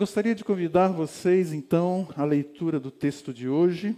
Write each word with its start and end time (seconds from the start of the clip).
Gostaria 0.00 0.34
de 0.34 0.42
convidar 0.42 0.88
vocês, 0.88 1.52
então, 1.52 2.08
à 2.16 2.24
leitura 2.24 2.80
do 2.80 2.90
texto 2.90 3.34
de 3.34 3.50
hoje. 3.50 3.94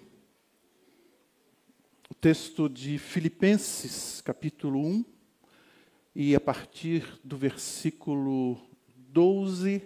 O 2.10 2.14
texto 2.14 2.68
de 2.68 2.98
Filipenses, 2.98 4.20
capítulo 4.20 4.84
1, 4.84 5.04
e 6.12 6.34
a 6.34 6.40
partir 6.40 7.06
do 7.22 7.36
versículo 7.36 8.60
12, 8.96 9.80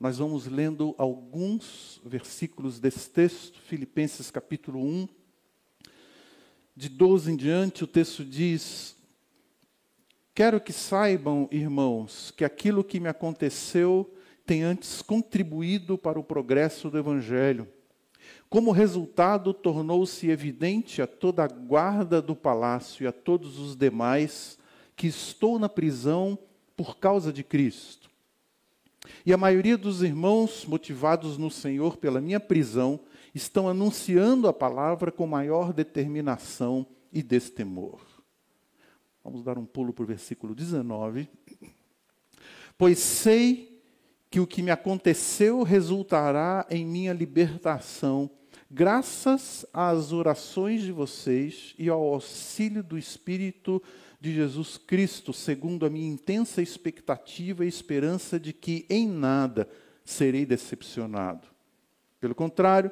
nós 0.00 0.16
vamos 0.16 0.46
lendo 0.46 0.94
alguns 0.96 2.00
versículos 2.02 2.80
desse 2.80 3.10
texto, 3.10 3.60
Filipenses, 3.68 4.30
capítulo 4.30 4.80
1. 4.80 5.08
De 6.74 6.88
12 6.88 7.32
em 7.32 7.36
diante, 7.36 7.84
o 7.84 7.86
texto 7.86 8.24
diz: 8.24 8.96
Quero 10.34 10.58
que 10.58 10.72
saibam, 10.72 11.46
irmãos, 11.52 12.30
que 12.34 12.46
aquilo 12.46 12.82
que 12.82 12.98
me 12.98 13.08
aconteceu 13.10 14.10
tem 14.46 14.62
antes 14.62 15.00
contribuído 15.02 15.96
para 15.96 16.18
o 16.18 16.24
progresso 16.24 16.90
do 16.90 16.98
Evangelho. 16.98 17.66
Como 18.48 18.70
resultado, 18.70 19.52
tornou-se 19.52 20.28
evidente 20.28 21.02
a 21.02 21.06
toda 21.06 21.44
a 21.44 21.48
guarda 21.48 22.22
do 22.22 22.36
palácio 22.36 23.04
e 23.04 23.06
a 23.06 23.12
todos 23.12 23.58
os 23.58 23.74
demais 23.74 24.58
que 24.94 25.06
estou 25.06 25.58
na 25.58 25.68
prisão 25.68 26.38
por 26.76 26.98
causa 26.98 27.32
de 27.32 27.42
Cristo. 27.42 28.10
E 29.26 29.32
a 29.32 29.36
maioria 29.36 29.76
dos 29.76 30.02
irmãos, 30.02 30.64
motivados 30.64 31.36
no 31.36 31.50
Senhor 31.50 31.96
pela 31.96 32.20
minha 32.20 32.40
prisão, 32.40 33.00
estão 33.34 33.68
anunciando 33.68 34.46
a 34.46 34.52
palavra 34.52 35.10
com 35.10 35.26
maior 35.26 35.72
determinação 35.72 36.86
e 37.12 37.22
destemor. 37.22 38.00
Vamos 39.22 39.42
dar 39.42 39.58
um 39.58 39.64
pulo 39.64 39.92
para 39.92 40.04
o 40.04 40.06
versículo 40.06 40.54
19. 40.54 41.28
Pois 42.76 42.98
sei 42.98 43.73
que 44.34 44.40
o 44.40 44.48
que 44.48 44.62
me 44.62 44.72
aconteceu 44.72 45.62
resultará 45.62 46.66
em 46.68 46.84
minha 46.84 47.12
libertação, 47.12 48.28
graças 48.68 49.64
às 49.72 50.10
orações 50.10 50.82
de 50.82 50.90
vocês 50.90 51.72
e 51.78 51.88
ao 51.88 52.02
auxílio 52.02 52.82
do 52.82 52.98
Espírito 52.98 53.80
de 54.20 54.34
Jesus 54.34 54.76
Cristo, 54.76 55.32
segundo 55.32 55.86
a 55.86 55.88
minha 55.88 56.08
intensa 56.08 56.60
expectativa 56.60 57.64
e 57.64 57.68
esperança 57.68 58.40
de 58.40 58.52
que 58.52 58.84
em 58.90 59.06
nada 59.06 59.68
serei 60.04 60.44
decepcionado. 60.44 61.46
Pelo 62.20 62.34
contrário, 62.34 62.90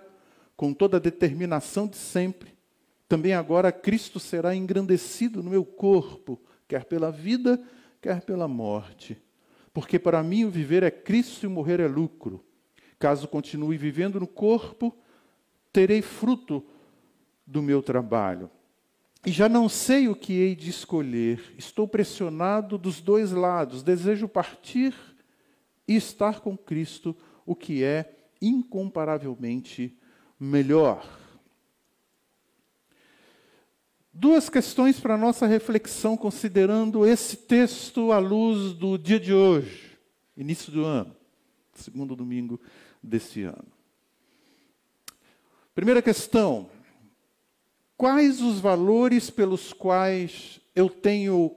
com 0.57 0.73
toda 0.73 0.98
a 0.98 1.01
determinação 1.01 1.89
de 1.89 1.97
sempre, 1.97 2.55
também 3.09 3.33
agora 3.33 3.73
Cristo 3.73 4.20
será 4.20 4.55
engrandecido 4.55 5.43
no 5.43 5.51
meu 5.51 5.65
corpo, 5.65 6.41
quer 6.69 6.85
pela 6.85 7.11
vida, 7.11 7.61
quer 8.01 8.20
pela 8.20 8.47
morte 8.47 9.20
porque 9.73 9.98
para 9.98 10.23
mim 10.23 10.45
o 10.45 10.51
viver 10.51 10.83
é 10.83 10.91
Cristo 10.91 11.45
e 11.45 11.47
o 11.47 11.51
morrer 11.51 11.81
é 11.81 11.87
lucro. 11.87 12.45
Caso 12.98 13.27
continue 13.27 13.77
vivendo 13.77 14.20
no 14.20 14.27
corpo, 14.27 14.97
terei 15.73 16.03
fruto 16.03 16.64
do 17.47 17.62
meu 17.62 17.83
trabalho. 17.83 18.51
E 19.25 19.31
já 19.31 19.48
não 19.48 19.69
sei 19.69 20.09
o 20.09 20.17
que 20.17 20.33
hei 20.33 20.55
de 20.55 20.70
escolher. 20.70 21.55
Estou 21.56 21.87
pressionado 21.87 22.77
dos 22.77 23.01
dois 23.01 23.31
lados. 23.31 23.83
Desejo 23.83 24.29
partir 24.29 24.95
e 25.86 25.97
estar 25.97 26.41
com 26.41 26.57
Cristo, 26.57 27.17
o 27.47 27.55
que 27.55 27.84
é 27.84 28.29
incomparavelmente 28.41 29.97
melhor. 30.39 31.22
Duas 34.15 34.51
questões 34.51 35.01
para 35.01 35.17
nossa 35.17 35.47
reflexão, 35.47 36.19
considerando 36.19 37.07
esse 37.07 37.35
texto 37.35 38.13
à 38.13 38.19
luz 38.19 38.75
do 38.75 38.99
dia 38.99 39.19
de 39.19 39.33
hoje, 39.33 39.99
início 40.37 40.71
do 40.71 40.85
ano, 40.85 41.17
segundo 41.73 42.15
domingo 42.15 42.61
desse 43.03 43.43
ano. 43.45 43.73
Primeira 45.75 46.03
questão: 46.03 46.69
quais 47.97 48.42
os 48.42 48.61
valores 48.61 49.31
pelos 49.31 49.73
quais 49.73 50.61
eu 50.77 50.91
tenho 50.91 51.57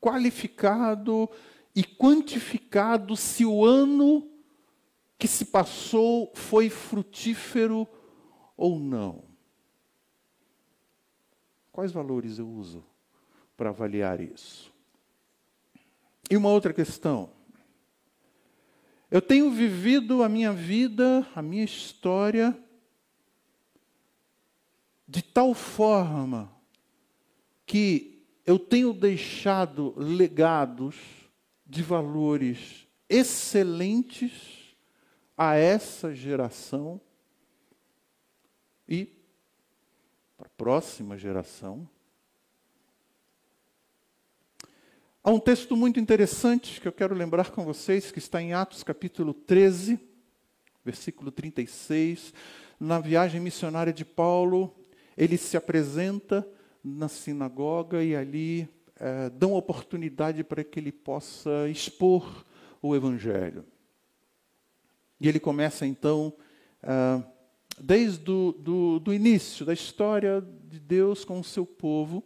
qualificado 0.00 1.30
e 1.72 1.84
quantificado 1.84 3.16
se 3.16 3.44
o 3.44 3.64
ano 3.64 4.28
que 5.16 5.28
se 5.28 5.44
passou 5.44 6.32
foi 6.34 6.68
frutífero 6.68 7.86
ou 8.56 8.80
não? 8.80 9.31
Quais 11.72 11.90
valores 11.90 12.38
eu 12.38 12.46
uso 12.46 12.84
para 13.56 13.70
avaliar 13.70 14.20
isso? 14.20 14.70
E 16.30 16.36
uma 16.36 16.50
outra 16.50 16.72
questão. 16.74 17.30
Eu 19.10 19.22
tenho 19.22 19.50
vivido 19.50 20.22
a 20.22 20.28
minha 20.28 20.52
vida, 20.52 21.26
a 21.34 21.40
minha 21.40 21.64
história, 21.64 22.56
de 25.08 25.22
tal 25.22 25.54
forma 25.54 26.54
que 27.66 28.22
eu 28.44 28.58
tenho 28.58 28.92
deixado 28.92 29.94
legados 29.96 30.96
de 31.66 31.82
valores 31.82 32.86
excelentes 33.08 34.76
a 35.36 35.54
essa 35.56 36.14
geração 36.14 37.00
e 38.88 39.21
para 40.42 40.48
a 40.48 40.56
próxima 40.56 41.16
geração. 41.16 41.88
Há 45.22 45.30
um 45.30 45.38
texto 45.38 45.76
muito 45.76 46.00
interessante 46.00 46.80
que 46.80 46.88
eu 46.88 46.92
quero 46.92 47.14
lembrar 47.14 47.50
com 47.50 47.64
vocês, 47.64 48.10
que 48.10 48.18
está 48.18 48.42
em 48.42 48.52
Atos 48.52 48.82
capítulo 48.82 49.32
13, 49.32 50.00
versículo 50.84 51.30
36. 51.30 52.34
Na 52.80 52.98
viagem 52.98 53.40
missionária 53.40 53.92
de 53.92 54.04
Paulo, 54.04 54.74
ele 55.16 55.38
se 55.38 55.56
apresenta 55.56 56.44
na 56.82 57.08
sinagoga 57.08 58.02
e 58.02 58.16
ali 58.16 58.68
é, 58.96 59.30
dão 59.30 59.52
oportunidade 59.52 60.42
para 60.42 60.64
que 60.64 60.80
ele 60.80 60.90
possa 60.90 61.68
expor 61.68 62.44
o 62.80 62.96
Evangelho. 62.96 63.64
E 65.20 65.28
ele 65.28 65.38
começa 65.38 65.86
então 65.86 66.34
uh, 66.82 67.31
desde 67.82 68.30
o 68.30 68.52
do, 68.52 69.00
do 69.00 69.12
início 69.12 69.66
da 69.66 69.72
história 69.72 70.40
de 70.68 70.78
Deus 70.78 71.24
com 71.24 71.40
o 71.40 71.44
seu 71.44 71.66
povo, 71.66 72.22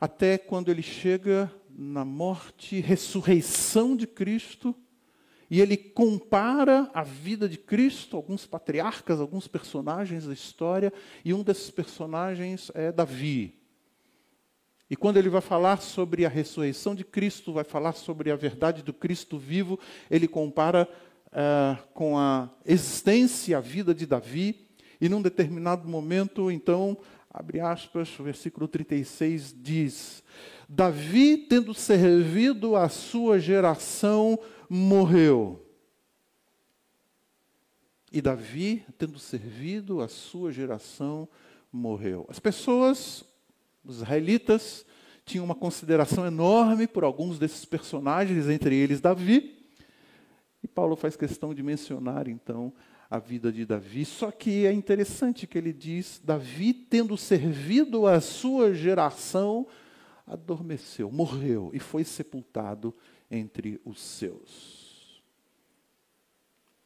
até 0.00 0.36
quando 0.36 0.70
ele 0.72 0.82
chega 0.82 1.50
na 1.70 2.04
morte 2.04 2.74
e 2.76 2.80
ressurreição 2.80 3.96
de 3.96 4.08
Cristo, 4.08 4.74
e 5.48 5.60
ele 5.60 5.76
compara 5.76 6.90
a 6.92 7.04
vida 7.04 7.48
de 7.48 7.56
Cristo, 7.56 8.16
alguns 8.16 8.44
patriarcas, 8.44 9.20
alguns 9.20 9.46
personagens 9.46 10.26
da 10.26 10.32
história, 10.32 10.92
e 11.24 11.32
um 11.32 11.44
desses 11.44 11.70
personagens 11.70 12.72
é 12.74 12.90
Davi. 12.90 13.60
E 14.90 14.96
quando 14.96 15.16
ele 15.16 15.28
vai 15.28 15.40
falar 15.40 15.80
sobre 15.80 16.26
a 16.26 16.28
ressurreição 16.28 16.92
de 16.92 17.04
Cristo, 17.04 17.52
vai 17.52 17.64
falar 17.64 17.92
sobre 17.92 18.32
a 18.32 18.36
verdade 18.36 18.82
do 18.82 18.92
Cristo 18.92 19.38
vivo, 19.38 19.78
ele 20.10 20.26
compara 20.26 20.88
uh, 21.34 21.82
com 21.92 22.16
a 22.16 22.48
existência 22.64 23.52
e 23.52 23.54
a 23.54 23.60
vida 23.60 23.94
de 23.94 24.06
Davi, 24.06 24.68
e 25.00 25.08
num 25.08 25.20
determinado 25.20 25.88
momento, 25.88 26.50
então, 26.50 26.96
abre 27.30 27.60
aspas, 27.60 28.18
o 28.18 28.22
versículo 28.22 28.68
36 28.68 29.54
diz: 29.58 30.22
Davi, 30.68 31.36
tendo 31.36 31.74
servido 31.74 32.76
a 32.76 32.88
sua 32.88 33.38
geração, 33.38 34.38
morreu. 34.68 35.60
E 38.12 38.22
Davi, 38.22 38.84
tendo 38.96 39.18
servido 39.18 40.00
a 40.00 40.06
sua 40.06 40.52
geração, 40.52 41.28
morreu. 41.72 42.24
As 42.28 42.38
pessoas, 42.38 43.24
os 43.84 43.96
israelitas, 43.96 44.86
tinham 45.26 45.44
uma 45.44 45.54
consideração 45.54 46.24
enorme 46.24 46.86
por 46.86 47.02
alguns 47.02 47.38
desses 47.40 47.64
personagens, 47.64 48.48
entre 48.48 48.76
eles 48.76 49.00
Davi. 49.00 49.63
E 50.64 50.66
Paulo 50.66 50.96
faz 50.96 51.14
questão 51.14 51.52
de 51.52 51.62
mencionar, 51.62 52.26
então, 52.26 52.72
a 53.10 53.18
vida 53.18 53.52
de 53.52 53.66
Davi. 53.66 54.06
Só 54.06 54.30
que 54.30 54.64
é 54.64 54.72
interessante 54.72 55.46
que 55.46 55.58
ele 55.58 55.74
diz: 55.74 56.22
Davi, 56.24 56.72
tendo 56.72 57.18
servido 57.18 58.06
a 58.06 58.18
sua 58.18 58.72
geração, 58.72 59.66
adormeceu, 60.26 61.12
morreu 61.12 61.70
e 61.74 61.78
foi 61.78 62.02
sepultado 62.02 62.94
entre 63.30 63.78
os 63.84 64.00
seus. 64.00 65.22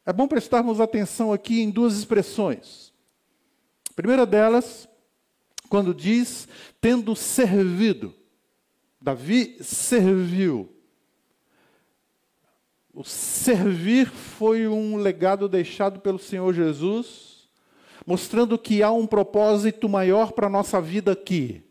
É 0.05 0.11
bom 0.11 0.27
prestarmos 0.27 0.81
atenção 0.81 1.31
aqui 1.31 1.61
em 1.61 1.69
duas 1.69 1.97
expressões. 1.97 2.91
A 3.89 3.93
primeira 3.93 4.25
delas, 4.25 4.89
quando 5.69 5.93
diz 5.93 6.49
tendo 6.81 7.15
servido. 7.15 8.13
Davi 9.01 9.57
serviu. 9.61 10.69
O 12.99 13.03
servir 13.05 14.07
foi 14.07 14.67
um 14.67 14.97
legado 14.97 15.47
deixado 15.47 16.01
pelo 16.01 16.19
Senhor 16.19 16.53
Jesus, 16.53 17.47
mostrando 18.05 18.59
que 18.59 18.83
há 18.83 18.91
um 18.91 19.07
propósito 19.07 19.87
maior 19.87 20.33
para 20.33 20.47
a 20.47 20.49
nossa 20.49 20.81
vida 20.81 21.13
aqui. 21.13 21.63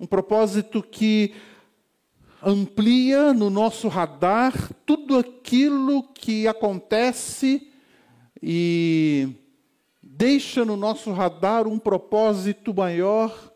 Um 0.00 0.06
propósito 0.06 0.82
que 0.82 1.34
amplia 2.42 3.34
no 3.34 3.50
nosso 3.50 3.86
radar 3.86 4.72
tudo 4.86 5.18
aquilo 5.18 6.04
que 6.04 6.48
acontece 6.48 7.70
e 8.42 9.28
deixa 10.02 10.64
no 10.64 10.74
nosso 10.74 11.12
radar 11.12 11.68
um 11.68 11.78
propósito 11.78 12.72
maior 12.72 13.52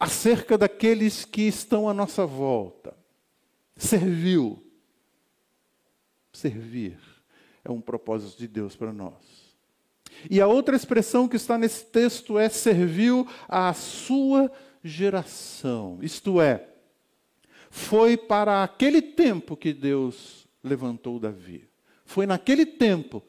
acerca 0.00 0.56
daqueles 0.56 1.26
que 1.26 1.42
estão 1.42 1.90
à 1.90 1.92
nossa 1.92 2.24
volta. 2.24 2.97
Serviu. 3.78 4.62
Servir 6.32 6.98
é 7.64 7.70
um 7.70 7.80
propósito 7.80 8.38
de 8.38 8.48
Deus 8.48 8.76
para 8.76 8.92
nós. 8.92 9.48
E 10.28 10.40
a 10.40 10.46
outra 10.46 10.74
expressão 10.74 11.28
que 11.28 11.36
está 11.36 11.56
nesse 11.56 11.84
texto 11.86 12.38
é 12.38 12.48
serviu 12.48 13.26
à 13.48 13.72
sua 13.72 14.50
geração. 14.82 15.98
Isto 16.02 16.40
é, 16.40 16.68
foi 17.70 18.16
para 18.16 18.64
aquele 18.64 19.00
tempo 19.00 19.56
que 19.56 19.72
Deus 19.72 20.48
levantou 20.62 21.20
Davi. 21.20 21.68
Foi 22.04 22.26
naquele 22.26 22.66
tempo 22.66 23.22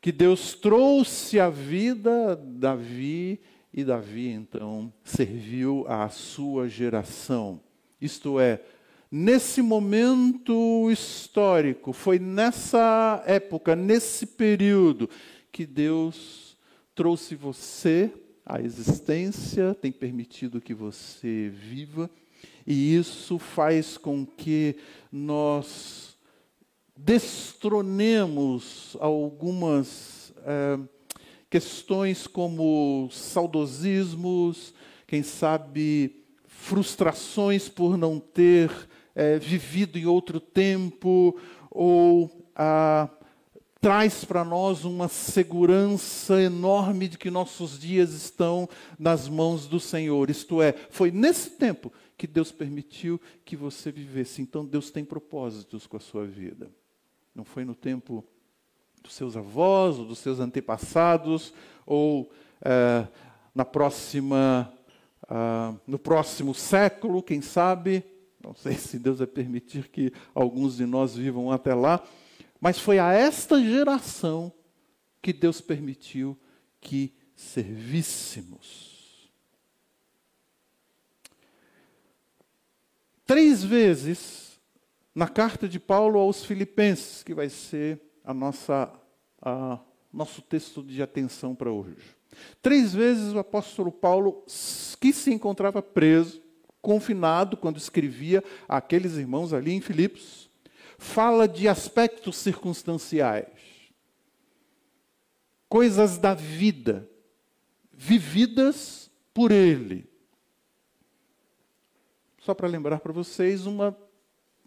que 0.00 0.10
Deus 0.10 0.54
trouxe 0.54 1.38
à 1.38 1.50
vida 1.50 2.34
Davi 2.34 3.40
e 3.72 3.84
Davi 3.84 4.28
então 4.28 4.92
serviu 5.04 5.84
à 5.86 6.08
sua 6.08 6.68
geração. 6.68 7.60
Isto 8.00 8.40
é, 8.40 8.60
nesse 9.10 9.60
momento 9.60 10.90
histórico, 10.90 11.92
foi 11.92 12.18
nessa 12.18 13.22
época, 13.26 13.76
nesse 13.76 14.26
período, 14.26 15.08
que 15.52 15.66
Deus 15.66 16.56
trouxe 16.94 17.34
você 17.34 18.12
à 18.44 18.60
existência, 18.60 19.74
tem 19.74 19.92
permitido 19.92 20.60
que 20.60 20.72
você 20.72 21.48
viva, 21.48 22.10
e 22.66 22.96
isso 22.96 23.38
faz 23.38 23.98
com 23.98 24.24
que 24.24 24.76
nós 25.10 26.16
destronemos 26.96 28.96
algumas. 29.00 30.32
É, 30.44 30.78
questões 31.50 32.28
como 32.28 33.08
saudosismos, 33.10 34.72
quem 35.04 35.24
sabe 35.24 36.19
frustrações 36.60 37.68
por 37.68 37.96
não 37.96 38.20
ter 38.20 38.70
é, 39.14 39.38
vivido 39.38 39.98
em 39.98 40.06
outro 40.06 40.38
tempo, 40.38 41.36
ou 41.70 42.30
ah, 42.54 43.08
traz 43.80 44.24
para 44.26 44.44
nós 44.44 44.84
uma 44.84 45.08
segurança 45.08 46.40
enorme 46.40 47.08
de 47.08 47.16
que 47.16 47.30
nossos 47.30 47.78
dias 47.78 48.12
estão 48.12 48.68
nas 48.98 49.26
mãos 49.26 49.66
do 49.66 49.80
Senhor. 49.80 50.28
Isto 50.28 50.60
é, 50.60 50.72
foi 50.90 51.10
nesse 51.10 51.50
tempo 51.50 51.90
que 52.16 52.26
Deus 52.26 52.52
permitiu 52.52 53.18
que 53.44 53.56
você 53.56 53.90
vivesse. 53.90 54.42
Então 54.42 54.64
Deus 54.64 54.90
tem 54.90 55.04
propósitos 55.04 55.86
com 55.86 55.96
a 55.96 56.00
sua 56.00 56.26
vida. 56.26 56.70
Não 57.34 57.44
foi 57.44 57.64
no 57.64 57.74
tempo 57.74 58.22
dos 59.02 59.14
seus 59.14 59.34
avós, 59.34 59.98
ou 59.98 60.04
dos 60.04 60.18
seus 60.18 60.38
antepassados, 60.40 61.54
ou 61.86 62.30
é, 62.60 63.08
na 63.54 63.64
próxima, 63.64 64.72
uh, 65.30 65.78
no 65.86 65.98
próximo 65.98 66.54
século, 66.54 67.22
quem 67.22 67.40
sabe. 67.40 68.04
Não 68.42 68.54
sei 68.54 68.74
se 68.74 68.98
Deus 68.98 69.18
vai 69.18 69.26
permitir 69.26 69.88
que 69.88 70.12
alguns 70.34 70.76
de 70.76 70.86
nós 70.86 71.14
vivam 71.14 71.50
até 71.52 71.74
lá, 71.74 72.02
mas 72.60 72.78
foi 72.78 72.98
a 72.98 73.12
esta 73.12 73.62
geração 73.62 74.52
que 75.22 75.32
Deus 75.32 75.60
permitiu 75.60 76.38
que 76.80 77.14
servíssemos. 77.36 79.30
Três 83.24 83.62
vezes 83.62 84.58
na 85.14 85.28
carta 85.28 85.68
de 85.68 85.78
Paulo 85.78 86.18
aos 86.18 86.44
Filipenses, 86.44 87.22
que 87.22 87.34
vai 87.34 87.48
ser 87.48 88.00
a 88.24 88.32
nossa, 88.32 88.92
a, 89.40 89.78
nosso 90.12 90.42
texto 90.42 90.82
de 90.82 91.02
atenção 91.02 91.54
para 91.54 91.70
hoje. 91.70 92.19
Três 92.62 92.92
vezes 92.92 93.32
o 93.32 93.38
apóstolo 93.38 93.90
Paulo, 93.90 94.44
que 95.00 95.12
se 95.12 95.32
encontrava 95.32 95.82
preso, 95.82 96.42
confinado, 96.80 97.56
quando 97.56 97.76
escrevia 97.76 98.42
àqueles 98.68 99.16
irmãos 99.16 99.52
ali 99.52 99.72
em 99.72 99.80
Filipos, 99.80 100.50
fala 100.98 101.46
de 101.48 101.68
aspectos 101.68 102.36
circunstanciais, 102.36 103.48
coisas 105.68 106.18
da 106.18 106.34
vida, 106.34 107.08
vividas 107.92 109.10
por 109.32 109.50
ele. 109.52 110.08
Só 112.40 112.54
para 112.54 112.68
lembrar 112.68 113.00
para 113.00 113.12
vocês, 113.12 113.66
uma 113.66 113.96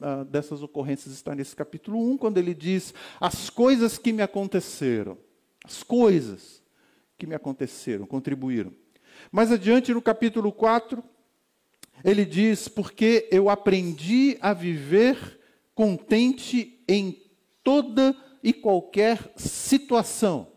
ah, 0.02 0.24
dessas 0.24 0.62
ocorrências 0.62 1.14
está 1.14 1.36
nesse 1.36 1.56
capítulo 1.56 2.00
1, 2.12 2.18
quando 2.18 2.38
ele 2.38 2.54
diz: 2.54 2.94
As 3.20 3.50
coisas 3.50 3.98
que 3.98 4.12
me 4.12 4.22
aconteceram, 4.22 5.18
as 5.64 5.82
coisas 5.84 6.63
que 7.24 7.28
me 7.28 7.36
aconteceram, 7.36 8.06
contribuíram. 8.06 8.74
Mais 9.32 9.50
adiante, 9.50 9.94
no 9.94 10.02
capítulo 10.02 10.52
4, 10.52 11.02
ele 12.04 12.26
diz: 12.26 12.68
Porque 12.68 13.30
eu 13.32 13.50
aprendi 13.50 14.38
a 14.42 14.54
viver 14.54 15.40
contente 15.74 16.84
em 16.86 17.22
toda 17.64 18.14
e 18.44 18.52
qualquer 18.52 19.32
situação 19.38 20.54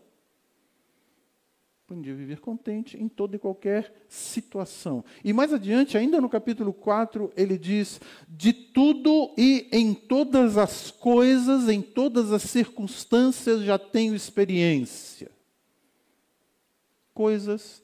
Aprendi 1.87 2.11
a 2.11 2.15
viver 2.15 2.41
contente 2.41 3.01
em 3.01 3.07
toda 3.07 3.37
e 3.37 3.39
qualquer 3.39 3.93
situação. 4.09 5.05
E 5.23 5.31
mais 5.31 5.53
adiante, 5.53 5.97
ainda 5.97 6.19
no 6.19 6.27
capítulo 6.27 6.73
4, 6.73 7.31
ele 7.33 7.57
diz: 7.57 8.01
De 8.27 8.51
tudo 8.51 9.33
e 9.37 9.69
em 9.71 9.93
todas 9.93 10.57
as 10.57 10.91
coisas, 10.91 11.69
em 11.69 11.81
todas 11.81 12.33
as 12.33 12.41
circunstâncias, 12.41 13.61
já 13.61 13.79
tenho 13.79 14.13
experiência. 14.13 15.31
Coisas, 17.17 17.81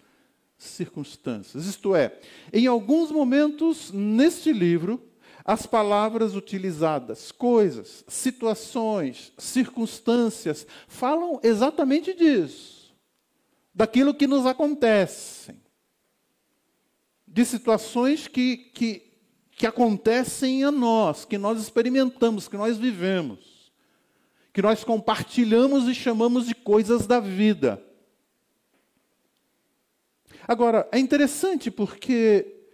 circunstâncias. 0.60 1.66
Isto 1.66 1.96
é, 1.96 2.20
em 2.54 2.68
alguns 2.68 3.10
momentos 3.10 3.92
neste 3.92 4.54
livro, 4.54 5.02
as 5.44 5.66
palavras 5.66 6.36
utilizadas, 6.36 7.32
coisas, 7.32 8.06
situações, 8.08 9.34
circunstâncias, 9.40 10.68
falam 10.88 11.40
exatamente 11.42 12.14
disso 12.14 12.94
daquilo 13.74 14.14
que 14.14 14.28
nos 14.28 14.46
acontece, 14.46 15.56
de 17.28 17.44
situações 17.44 18.28
que, 18.28 18.56
que, 18.56 19.02
que 19.50 19.66
acontecem 19.66 20.64
a 20.64 20.72
nós, 20.72 21.26
que 21.26 21.40
nós 21.40 21.60
experimentamos, 21.60 22.48
que 22.48 22.56
nós 22.56 22.78
vivemos, 22.78 23.74
que 24.54 24.62
nós 24.62 24.84
compartilhamos 24.84 25.88
e 25.88 25.96
chamamos 25.96 26.46
de 26.46 26.54
coisas 26.54 27.08
da 27.08 27.20
vida. 27.20 27.84
Agora, 30.48 30.88
é 30.92 31.00
interessante 31.00 31.72
porque, 31.72 32.66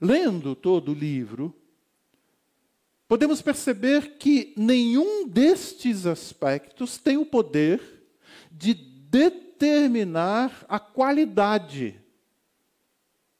lendo 0.00 0.54
todo 0.54 0.90
o 0.90 0.94
livro, 0.94 1.54
podemos 3.06 3.40
perceber 3.40 4.16
que 4.16 4.52
nenhum 4.56 5.28
destes 5.28 6.06
aspectos 6.06 6.98
tem 6.98 7.16
o 7.16 7.26
poder 7.26 7.80
de 8.50 8.74
determinar 8.74 10.64
a 10.68 10.80
qualidade 10.80 12.00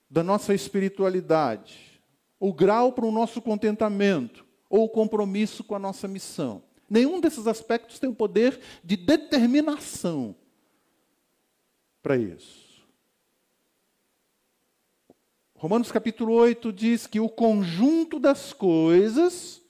da 0.09 0.23
nossa 0.23 0.55
espiritualidade, 0.55 2.01
o 2.39 2.53
grau 2.53 2.93
para 2.93 3.07
o 3.07 3.13
nosso 3.13 3.41
contentamento 3.41 4.45
ou 4.69 4.85
o 4.85 4.89
compromisso 4.89 5.65
com 5.65 5.75
a 5.75 5.79
nossa 5.79 6.07
missão. 6.07 6.63
Nenhum 6.89 7.21
desses 7.21 7.47
aspectos 7.47 7.99
tem 7.99 8.11
o 8.11 8.15
poder 8.15 8.61
de 8.85 8.97
determinação 8.97 10.37
para 12.03 12.17
isso. 12.17 12.62
Romanos 15.63 15.93
capítulo 15.93 16.33
8 16.33 16.73
diz 16.73 17.07
que 17.07 17.21
o 17.21 17.29
conjunto 17.29 18.19
das 18.19 18.53
coisas 18.53 19.63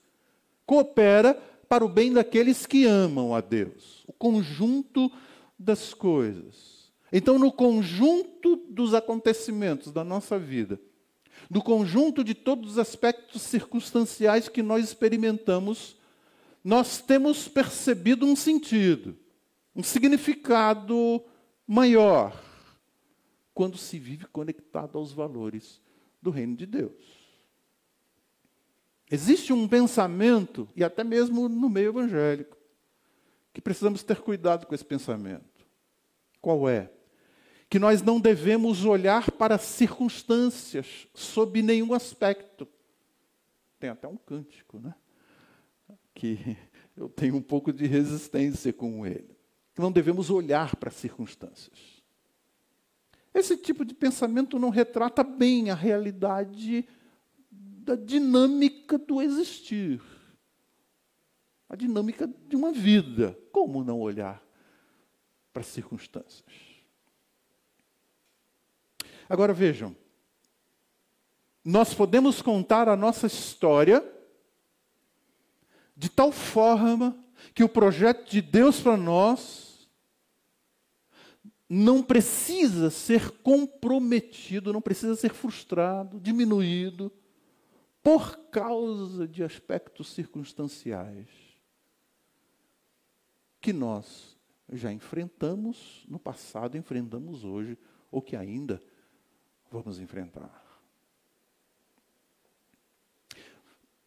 coopera 0.65 1.35
para 1.69 1.85
o 1.85 1.87
bem 1.87 2.11
daqueles 2.11 2.65
que 2.65 2.83
amam 2.83 3.35
a 3.35 3.39
Deus. 3.39 4.03
O 4.07 4.11
conjunto 4.11 5.11
das 5.57 5.93
coisas. 5.93 6.91
Então, 7.11 7.37
no 7.37 7.51
conjunto 7.51 8.55
dos 8.55 8.95
acontecimentos 8.95 9.91
da 9.91 10.03
nossa 10.03 10.39
vida, 10.39 10.81
no 11.47 11.61
conjunto 11.61 12.23
de 12.23 12.33
todos 12.33 12.71
os 12.71 12.77
aspectos 12.79 13.43
circunstanciais 13.43 14.49
que 14.49 14.63
nós 14.63 14.83
experimentamos, 14.83 15.95
nós 16.63 17.01
temos 17.01 17.47
percebido 17.47 18.25
um 18.25 18.35
sentido, 18.35 19.15
um 19.75 19.83
significado 19.83 21.23
maior, 21.67 22.35
quando 23.53 23.77
se 23.77 23.99
vive 23.99 24.25
conectado 24.25 24.97
aos 24.97 25.11
valores 25.11 25.82
do 26.23 26.31
reino 26.31 26.55
de 26.55 26.65
Deus. 26.65 27.23
Existe 29.11 29.53
um 29.53 29.67
pensamento, 29.67 30.67
e 30.75 30.83
até 30.83 31.03
mesmo 31.03 31.47
no 31.47 31.69
meio 31.69 31.89
evangélico, 31.89 32.57
que 33.53 33.61
precisamos 33.61 34.01
ter 34.01 34.19
cuidado 34.21 34.65
com 34.65 34.73
esse 34.73 34.83
pensamento. 34.83 35.67
Qual 36.41 36.67
é? 36.67 36.89
que 37.73 37.79
nós 37.79 38.03
não 38.03 38.19
devemos 38.19 38.85
olhar 38.85 39.31
para 39.31 39.57
circunstâncias 39.57 41.07
sob 41.11 41.59
nenhum 41.63 41.91
aspecto. 41.91 42.67
Tem 43.79 43.89
até 43.89 44.07
um 44.07 44.15
cântico, 44.15 44.79
né? 44.79 44.93
Que 46.13 46.55
eu 46.95 47.09
tenho 47.09 47.35
um 47.35 47.41
pouco 47.41 47.73
de 47.73 47.87
resistência 47.87 48.71
com 48.71 49.07
ele. 49.07 49.35
Não 49.75 49.91
devemos 49.91 50.29
olhar 50.29 50.75
para 50.75 50.91
circunstâncias. 50.91 51.92
Esse 53.33 53.57
tipo 53.57 53.83
de 53.83 53.93
pensamento 53.93 54.59
não 54.59 54.69
retrata 54.69 55.23
bem 55.23 55.71
a 55.71 55.75
realidade 55.75 56.87
da 57.49 57.95
dinâmica 57.95 58.97
do 58.97 59.21
existir, 59.21 60.01
a 61.67 61.75
dinâmica 61.75 62.27
de 62.47 62.55
uma 62.55 62.71
vida. 62.71 63.37
Como 63.51 63.83
não 63.83 63.99
olhar 63.99 64.41
para 65.51 65.63
circunstâncias? 65.63 66.45
Agora 69.27 69.53
vejam, 69.53 69.95
nós 71.63 71.93
podemos 71.93 72.41
contar 72.41 72.87
a 72.87 72.95
nossa 72.95 73.25
história 73.25 74.03
de 75.95 76.09
tal 76.09 76.31
forma 76.31 77.17
que 77.53 77.63
o 77.63 77.69
projeto 77.69 78.29
de 78.29 78.41
Deus 78.41 78.79
para 78.79 78.97
nós 78.97 79.72
não 81.69 82.03
precisa 82.03 82.89
ser 82.89 83.31
comprometido, 83.41 84.73
não 84.73 84.81
precisa 84.81 85.15
ser 85.15 85.33
frustrado, 85.33 86.19
diminuído, 86.19 87.11
por 88.01 88.37
causa 88.49 89.27
de 89.27 89.43
aspectos 89.43 90.11
circunstanciais 90.11 91.29
que 93.61 93.71
nós 93.71 94.37
já 94.71 94.91
enfrentamos 94.91 96.05
no 96.09 96.19
passado, 96.19 96.77
enfrentamos 96.77 97.45
hoje, 97.45 97.77
ou 98.11 98.21
que 98.21 98.35
ainda 98.35 98.81
vamos 99.71 99.99
enfrentar. 99.99 100.61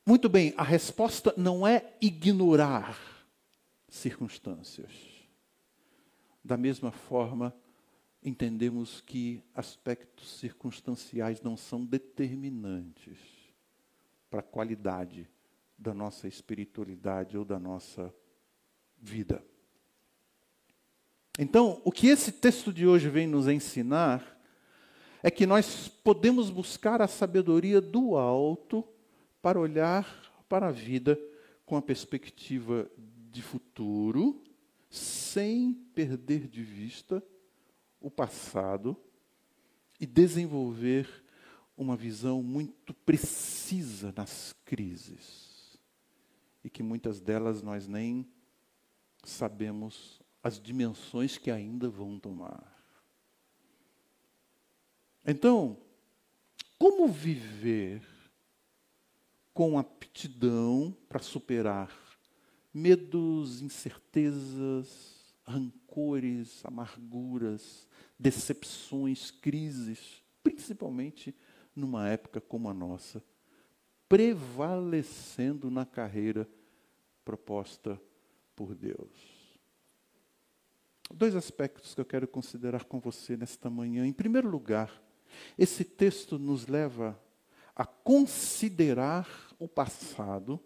Muito 0.04 0.28
bem, 0.28 0.54
a 0.56 0.62
resposta 0.62 1.34
não 1.36 1.66
é 1.66 1.96
ignorar 2.00 2.96
circunstâncias. 3.88 5.15
Da 6.46 6.56
mesma 6.56 6.92
forma, 6.92 7.52
entendemos 8.22 9.00
que 9.00 9.42
aspectos 9.52 10.38
circunstanciais 10.38 11.42
não 11.42 11.56
são 11.56 11.84
determinantes 11.84 13.18
para 14.30 14.38
a 14.38 14.44
qualidade 14.44 15.28
da 15.76 15.92
nossa 15.92 16.28
espiritualidade 16.28 17.36
ou 17.36 17.44
da 17.44 17.58
nossa 17.58 18.14
vida. 18.96 19.44
Então, 21.36 21.82
o 21.84 21.90
que 21.90 22.06
esse 22.06 22.30
texto 22.30 22.72
de 22.72 22.86
hoje 22.86 23.08
vem 23.08 23.26
nos 23.26 23.48
ensinar 23.48 24.40
é 25.24 25.32
que 25.32 25.46
nós 25.46 25.88
podemos 25.88 26.48
buscar 26.48 27.02
a 27.02 27.08
sabedoria 27.08 27.80
do 27.80 28.16
alto 28.16 28.86
para 29.42 29.58
olhar 29.58 30.44
para 30.48 30.68
a 30.68 30.72
vida 30.72 31.18
com 31.64 31.76
a 31.76 31.82
perspectiva 31.82 32.88
de 33.32 33.42
futuro, 33.42 34.45
sem 34.96 35.74
perder 35.94 36.46
de 36.48 36.62
vista 36.62 37.22
o 38.00 38.10
passado 38.10 38.96
e 40.00 40.06
desenvolver 40.06 41.08
uma 41.76 41.96
visão 41.96 42.42
muito 42.42 42.94
precisa 42.94 44.12
nas 44.16 44.54
crises. 44.64 45.78
E 46.64 46.70
que 46.70 46.82
muitas 46.82 47.20
delas 47.20 47.62
nós 47.62 47.86
nem 47.86 48.26
sabemos 49.22 50.20
as 50.42 50.60
dimensões 50.60 51.36
que 51.36 51.50
ainda 51.50 51.88
vão 51.88 52.18
tomar. 52.18 52.74
Então, 55.24 55.76
como 56.78 57.08
viver 57.08 58.02
com 59.52 59.78
aptidão 59.78 60.96
para 61.08 61.20
superar 61.20 62.05
medos, 62.76 63.62
incertezas, 63.62 65.34
rancores, 65.46 66.60
amarguras, 66.62 67.88
decepções, 68.18 69.30
crises, 69.30 70.22
principalmente 70.42 71.34
numa 71.74 72.06
época 72.06 72.38
como 72.38 72.68
a 72.68 72.74
nossa, 72.74 73.24
prevalecendo 74.06 75.70
na 75.70 75.86
carreira 75.86 76.46
proposta 77.24 77.98
por 78.54 78.74
Deus. 78.74 79.58
Dois 81.14 81.34
aspectos 81.34 81.94
que 81.94 82.00
eu 82.02 82.04
quero 82.04 82.28
considerar 82.28 82.84
com 82.84 83.00
você 83.00 83.38
nesta 83.38 83.70
manhã. 83.70 84.06
Em 84.06 84.12
primeiro 84.12 84.50
lugar, 84.50 85.02
esse 85.56 85.82
texto 85.82 86.38
nos 86.38 86.66
leva 86.66 87.18
a 87.74 87.86
considerar 87.86 89.26
o 89.58 89.66
passado 89.66 90.60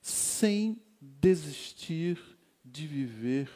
sem 0.00 0.80
desistir 1.04 2.38
de 2.64 2.86
viver 2.86 3.50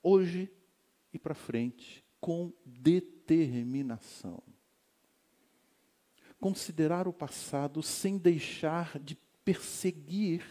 hoje 0.00 0.48
e 1.12 1.18
para 1.18 1.34
frente 1.34 2.04
com 2.20 2.52
determinação. 2.64 4.40
Considerar 6.38 7.08
o 7.08 7.12
passado 7.12 7.82
sem 7.82 8.18
deixar 8.18 9.00
de 9.00 9.16
perseguir 9.44 10.44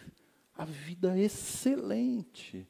a 0.54 0.66
vida 0.66 1.18
excelente 1.18 2.68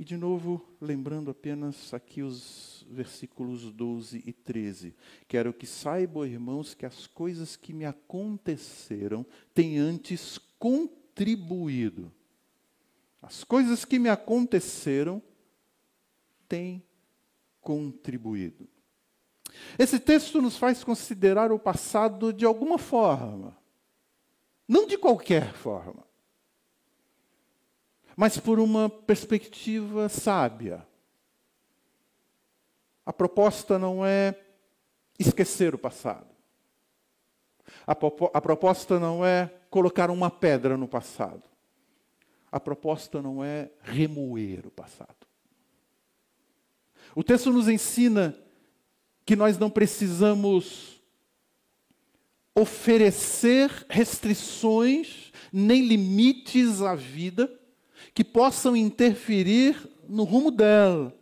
e 0.00 0.04
de 0.04 0.16
novo, 0.16 0.66
lembrando 0.80 1.30
apenas 1.30 1.92
aqui 1.92 2.22
os 2.22 2.86
versículos 2.88 3.70
12 3.70 4.22
e 4.24 4.32
13. 4.32 4.96
Quero 5.28 5.52
que 5.52 5.66
saibam, 5.66 6.24
irmãos, 6.24 6.72
que 6.72 6.86
as 6.86 7.06
coisas 7.06 7.54
que 7.54 7.74
me 7.74 7.84
aconteceram 7.84 9.26
têm 9.52 9.76
antes 9.76 10.38
contribuído. 10.58 12.10
As 13.20 13.44
coisas 13.44 13.84
que 13.84 13.98
me 13.98 14.08
aconteceram 14.08 15.22
têm 16.48 16.82
contribuído. 17.60 18.66
Esse 19.78 20.00
texto 20.00 20.40
nos 20.40 20.56
faz 20.56 20.82
considerar 20.82 21.52
o 21.52 21.58
passado 21.58 22.32
de 22.32 22.46
alguma 22.46 22.78
forma, 22.78 23.54
não 24.66 24.86
de 24.86 24.96
qualquer 24.96 25.52
forma 25.52 26.09
mas 28.20 28.36
por 28.36 28.60
uma 28.60 28.90
perspectiva 28.90 30.06
sábia. 30.10 30.86
A 33.06 33.14
proposta 33.14 33.78
não 33.78 34.04
é 34.04 34.38
esquecer 35.18 35.74
o 35.74 35.78
passado. 35.78 36.26
A, 37.86 37.92
a 37.92 38.40
proposta 38.42 39.00
não 39.00 39.24
é 39.24 39.50
colocar 39.70 40.10
uma 40.10 40.30
pedra 40.30 40.76
no 40.76 40.86
passado. 40.86 41.42
A 42.52 42.60
proposta 42.60 43.22
não 43.22 43.42
é 43.42 43.70
remoer 43.80 44.66
o 44.66 44.70
passado. 44.70 45.26
O 47.14 47.24
texto 47.24 47.50
nos 47.50 47.70
ensina 47.70 48.36
que 49.24 49.34
nós 49.34 49.56
não 49.56 49.70
precisamos 49.70 51.02
oferecer 52.54 53.70
restrições 53.88 55.32
nem 55.50 55.86
limites 55.86 56.82
à 56.82 56.94
vida 56.94 57.59
que 58.14 58.24
possam 58.24 58.76
interferir 58.76 59.76
no 60.08 60.24
rumo 60.24 60.50
dela 60.50 61.14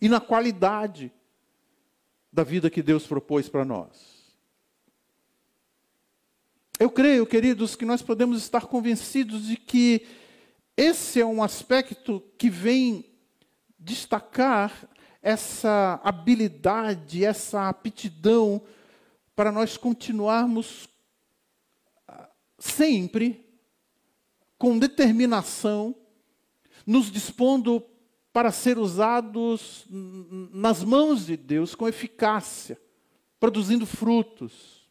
e 0.00 0.08
na 0.08 0.20
qualidade 0.20 1.12
da 2.32 2.44
vida 2.44 2.70
que 2.70 2.82
Deus 2.82 3.06
propôs 3.06 3.48
para 3.48 3.64
nós. 3.64 4.18
Eu 6.78 6.90
creio, 6.90 7.26
queridos, 7.26 7.74
que 7.74 7.84
nós 7.84 8.02
podemos 8.02 8.38
estar 8.40 8.66
convencidos 8.66 9.46
de 9.46 9.56
que 9.56 10.06
esse 10.76 11.20
é 11.20 11.26
um 11.26 11.42
aspecto 11.42 12.22
que 12.38 12.48
vem 12.48 13.04
destacar 13.76 14.88
essa 15.20 16.00
habilidade, 16.04 17.24
essa 17.24 17.68
aptidão 17.68 18.62
para 19.34 19.50
nós 19.50 19.76
continuarmos 19.76 20.88
ah, 22.06 22.28
sempre 22.58 23.47
com 24.58 24.78
determinação, 24.78 25.94
nos 26.84 27.10
dispondo 27.10 27.82
para 28.32 28.50
ser 28.50 28.78
usados 28.78 29.86
nas 29.88 30.82
mãos 30.82 31.26
de 31.26 31.36
Deus 31.36 31.74
com 31.74 31.88
eficácia, 31.88 32.80
produzindo 33.38 33.86
frutos. 33.86 34.88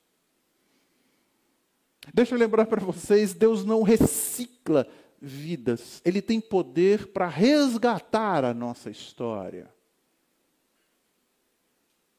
Deixa 2.14 2.34
eu 2.34 2.40
lembrar 2.40 2.66
para 2.66 2.82
vocês: 2.82 3.34
Deus 3.34 3.66
não 3.66 3.84
recicla 3.84 4.88
vidas, 5.22 6.02
Ele 6.06 6.22
tem 6.22 6.40
poder 6.40 7.08
para 7.08 7.28
resgatar 7.28 8.46
a 8.46 8.54
nossa 8.54 8.90
história. 8.90 9.74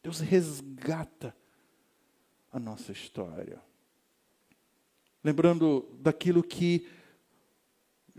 Deus 0.02 0.20
resgata 0.20 1.34
a 2.50 2.58
nossa 2.58 2.92
história. 2.92 3.60
Lembrando 5.22 5.88
daquilo 6.00 6.42
que 6.42 6.86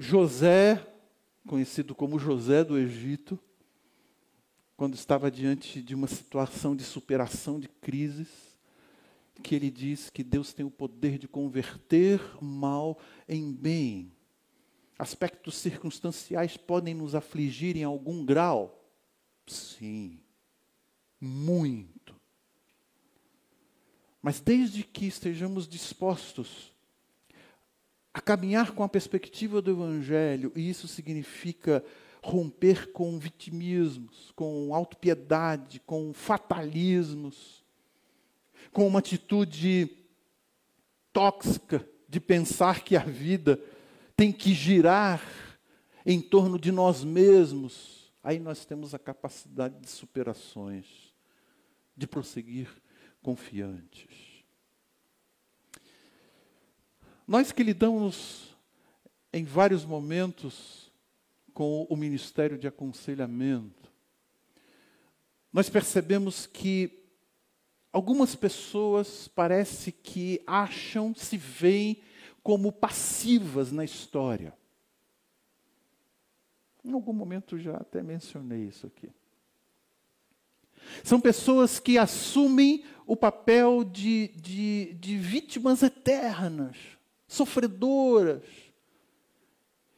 José, 0.02 0.82
conhecido 1.46 1.94
como 1.94 2.18
José 2.18 2.64
do 2.64 2.78
Egito, 2.78 3.38
quando 4.78 4.96
estava 4.96 5.30
diante 5.30 5.82
de 5.82 5.94
uma 5.94 6.08
situação 6.08 6.74
de 6.74 6.86
superação 6.86 7.60
de 7.60 7.68
crises, 7.68 8.30
que 9.44 9.54
ele 9.54 9.70
diz 9.70 10.10
que 10.10 10.24
Deus 10.24 10.54
tem 10.54 10.66
o 10.66 10.72
poder 10.72 11.18
de 11.18 11.28
converter 11.28 12.22
mal 12.42 12.98
em 13.28 13.52
bem. 13.52 14.14
Aspectos 14.98 15.56
circunstanciais 15.56 16.56
podem 16.56 16.94
nos 16.94 17.14
afligir 17.14 17.76
em 17.76 17.84
algum 17.84 18.26
grau? 18.26 18.82
Sim, 19.46 20.22
muito. 21.20 22.16
Mas 24.22 24.40
desde 24.40 24.82
que 24.82 25.06
estejamos 25.08 25.68
dispostos 25.68 26.72
a 28.14 28.22
caminhar 28.22 28.72
com 28.72 28.84
a 28.84 28.90
perspectiva 28.90 29.62
do 29.62 29.72
Evangelho, 29.72 30.52
e 30.56 30.70
isso 30.70 30.88
significa 30.88 31.84
romper 32.22 32.92
com 32.92 33.18
vitimismos, 33.18 34.32
com 34.36 34.74
autopiedade, 34.74 35.80
com 35.86 36.14
fatalismos, 36.14 37.64
com 38.72 38.88
uma 38.88 39.00
atitude 39.00 39.90
tóxica 41.14 41.88
de 42.08 42.20
pensar 42.20 42.84
que 42.84 42.96
a 42.96 43.04
vida 43.04 43.60
tem 44.16 44.32
que 44.32 44.54
girar 44.54 45.24
em 46.06 46.20
torno 46.20 46.60
de 46.60 46.72
nós 46.72 47.04
mesmos, 47.04 48.12
aí 48.24 48.40
nós 48.40 48.66
temos 48.66 48.94
a 48.94 49.00
capacidade 49.00 49.80
de 49.80 49.90
superações, 49.90 51.14
de 51.96 52.08
prosseguir 52.08 52.68
confiantes. 53.22 54.29
Nós 57.30 57.52
que 57.52 57.62
lidamos 57.62 58.58
em 59.32 59.44
vários 59.44 59.86
momentos 59.86 60.92
com 61.54 61.86
o 61.88 61.96
ministério 61.96 62.58
de 62.58 62.68
aconselhamento, 62.68 63.88
nós 65.54 65.70
percebemos 65.70 66.48
que 66.48 67.04
algumas 67.94 68.36
pessoas 68.36 69.28
parece 69.28 69.92
que 69.92 70.42
acham, 70.48 71.14
se 71.14 71.38
veem 71.38 72.02
como 72.42 72.72
passivas 72.72 73.72
na 73.72 73.86
história. 73.86 74.52
Em 76.84 76.92
algum 76.94 77.14
momento 77.14 77.60
já 77.60 77.78
até 77.78 78.02
mencionei 78.02 78.64
isso 78.64 78.88
aqui. 78.88 79.12
São 81.04 81.22
pessoas 81.22 81.80
que 81.80 81.96
assumem 81.96 82.84
o 83.06 83.16
papel 83.16 83.84
de, 83.84 84.30
de, 84.30 84.96
de 84.96 85.16
vítimas 85.20 85.84
eternas, 85.84 86.98
sofredoras. 87.30 88.44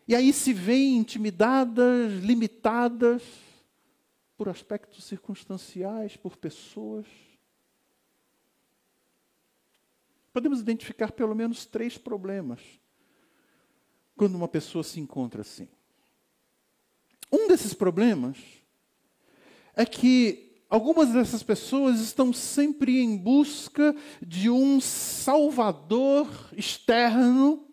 E 0.07 0.13
aí 0.13 0.33
se 0.33 0.53
veem 0.53 0.97
intimidadas, 0.97 2.11
limitadas 2.21 3.23
por 4.37 4.49
aspectos 4.49 5.05
circunstanciais, 5.05 6.17
por 6.17 6.35
pessoas. 6.35 7.07
Podemos 10.33 10.59
identificar 10.59 11.11
pelo 11.13 11.33
menos 11.33 11.65
três 11.65 11.97
problemas 11.97 12.59
quando 14.15 14.35
uma 14.35 14.47
pessoa 14.47 14.83
se 14.83 14.99
encontra 14.99 15.41
assim. 15.41 15.69
Um 17.31 17.47
desses 17.47 17.73
problemas 17.73 18.37
é 19.73 19.85
que 19.85 20.50
Algumas 20.71 21.09
dessas 21.09 21.43
pessoas 21.43 21.99
estão 21.99 22.31
sempre 22.31 23.01
em 23.01 23.17
busca 23.17 23.93
de 24.25 24.49
um 24.49 24.79
salvador 24.79 26.29
externo 26.55 27.67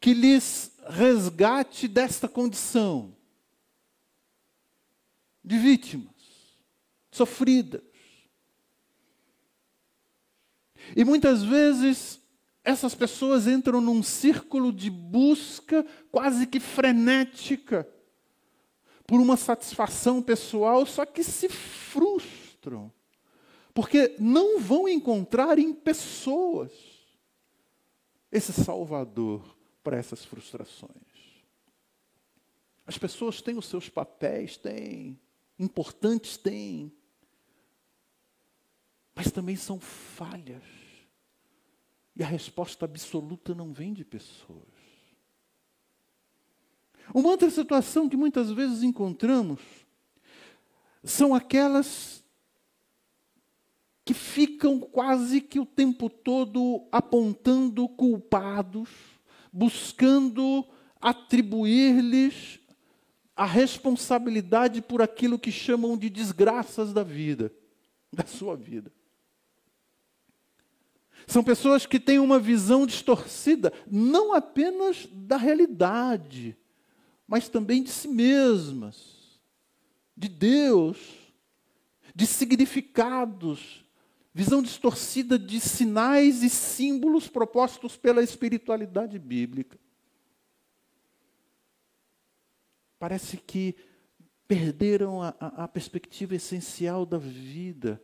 que 0.00 0.14
lhes 0.14 0.72
resgate 0.88 1.86
desta 1.86 2.26
condição 2.26 3.14
de 5.44 5.58
vítimas, 5.58 6.08
sofridas. 7.12 7.82
E 10.96 11.04
muitas 11.04 11.42
vezes 11.42 12.18
essas 12.64 12.94
pessoas 12.94 13.46
entram 13.46 13.78
num 13.78 14.02
círculo 14.02 14.72
de 14.72 14.88
busca 14.88 15.84
quase 16.10 16.46
que 16.46 16.60
frenética 16.60 17.86
por 19.06 19.20
uma 19.20 19.36
satisfação 19.36 20.20
pessoal, 20.20 20.84
só 20.84 21.06
que 21.06 21.22
se 21.22 21.48
frustram, 21.48 22.92
porque 23.72 24.16
não 24.18 24.58
vão 24.58 24.88
encontrar 24.88 25.58
em 25.58 25.72
pessoas 25.72 26.72
esse 28.32 28.52
salvador 28.52 29.56
para 29.82 29.96
essas 29.96 30.24
frustrações. 30.24 30.90
As 32.86 32.98
pessoas 32.98 33.40
têm 33.40 33.56
os 33.56 33.66
seus 33.66 33.88
papéis, 33.88 34.56
têm, 34.56 35.18
importantes 35.58 36.36
têm, 36.36 36.92
mas 39.14 39.30
também 39.30 39.56
são 39.56 39.80
falhas. 39.80 40.62
E 42.14 42.22
a 42.22 42.26
resposta 42.26 42.84
absoluta 42.84 43.54
não 43.54 43.72
vem 43.72 43.92
de 43.92 44.04
pessoas. 44.04 44.75
Uma 47.14 47.30
outra 47.30 47.50
situação 47.50 48.08
que 48.08 48.16
muitas 48.16 48.50
vezes 48.50 48.82
encontramos 48.82 49.60
são 51.02 51.34
aquelas 51.34 52.24
que 54.04 54.14
ficam 54.14 54.78
quase 54.80 55.40
que 55.40 55.58
o 55.58 55.66
tempo 55.66 56.08
todo 56.08 56.86
apontando 56.92 57.88
culpados, 57.88 58.88
buscando 59.52 60.64
atribuir-lhes 61.00 62.60
a 63.34 63.44
responsabilidade 63.44 64.80
por 64.80 65.02
aquilo 65.02 65.38
que 65.38 65.52
chamam 65.52 65.96
de 65.96 66.08
desgraças 66.08 66.92
da 66.92 67.02
vida, 67.02 67.52
da 68.12 68.24
sua 68.24 68.56
vida. 68.56 68.92
São 71.26 71.42
pessoas 71.42 71.84
que 71.84 71.98
têm 71.98 72.20
uma 72.20 72.38
visão 72.38 72.86
distorcida, 72.86 73.72
não 73.90 74.32
apenas 74.32 75.08
da 75.12 75.36
realidade, 75.36 76.56
mas 77.26 77.48
também 77.48 77.82
de 77.82 77.90
si 77.90 78.08
mesmas, 78.08 79.40
de 80.16 80.28
Deus, 80.28 80.98
de 82.14 82.26
significados, 82.26 83.84
visão 84.32 84.62
distorcida 84.62 85.38
de 85.38 85.60
sinais 85.60 86.42
e 86.42 86.48
símbolos 86.48 87.28
propostos 87.28 87.96
pela 87.96 88.22
espiritualidade 88.22 89.18
bíblica. 89.18 89.78
Parece 92.98 93.36
que 93.36 93.74
perderam 94.48 95.22
a, 95.22 95.34
a, 95.40 95.64
a 95.64 95.68
perspectiva 95.68 96.34
essencial 96.34 97.04
da 97.04 97.18
vida, 97.18 98.02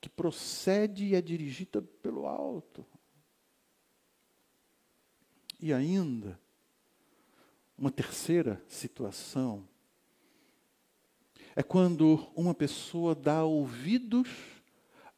que 0.00 0.08
procede 0.08 1.06
e 1.06 1.14
é 1.14 1.20
dirigida 1.20 1.80
pelo 1.80 2.26
alto. 2.26 2.84
E 5.60 5.72
ainda, 5.72 6.38
uma 7.76 7.90
terceira 7.90 8.62
situação 8.68 9.66
é 11.56 11.62
quando 11.62 12.26
uma 12.34 12.54
pessoa 12.54 13.14
dá 13.14 13.44
ouvidos 13.44 14.28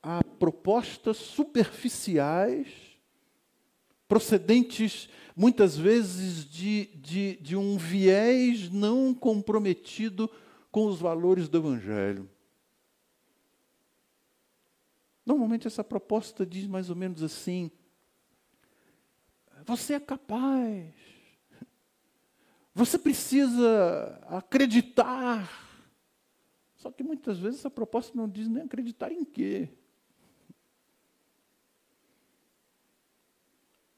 a 0.02 0.22
propostas 0.38 1.16
superficiais, 1.16 2.68
procedentes 4.06 5.08
muitas 5.34 5.76
vezes 5.76 6.44
de, 6.44 6.86
de, 6.96 7.36
de 7.36 7.56
um 7.56 7.76
viés 7.76 8.70
não 8.70 9.14
comprometido 9.14 10.30
com 10.70 10.86
os 10.86 11.00
valores 11.00 11.48
do 11.48 11.58
Evangelho. 11.58 12.28
Normalmente 15.24 15.66
essa 15.66 15.82
proposta 15.82 16.46
diz 16.46 16.66
mais 16.66 16.88
ou 16.88 16.94
menos 16.94 17.22
assim: 17.22 17.70
você 19.64 19.94
é 19.94 20.00
capaz, 20.00 20.94
você 22.76 22.98
precisa 22.98 24.20
acreditar. 24.28 25.50
Só 26.74 26.90
que 26.92 27.02
muitas 27.02 27.38
vezes 27.38 27.60
essa 27.60 27.70
proposta 27.70 28.14
não 28.14 28.28
diz 28.28 28.48
nem 28.48 28.64
acreditar 28.64 29.10
em 29.10 29.24
quê. 29.24 29.70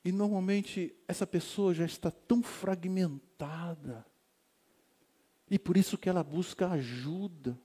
E 0.04 0.12
normalmente 0.12 0.94
essa 1.08 1.26
pessoa 1.26 1.74
já 1.74 1.84
está 1.84 2.08
tão 2.08 2.40
fragmentada. 2.40 4.06
E 5.50 5.58
por 5.58 5.76
isso 5.76 5.98
que 5.98 6.08
ela 6.08 6.22
busca 6.22 6.70
ajuda. 6.70 7.60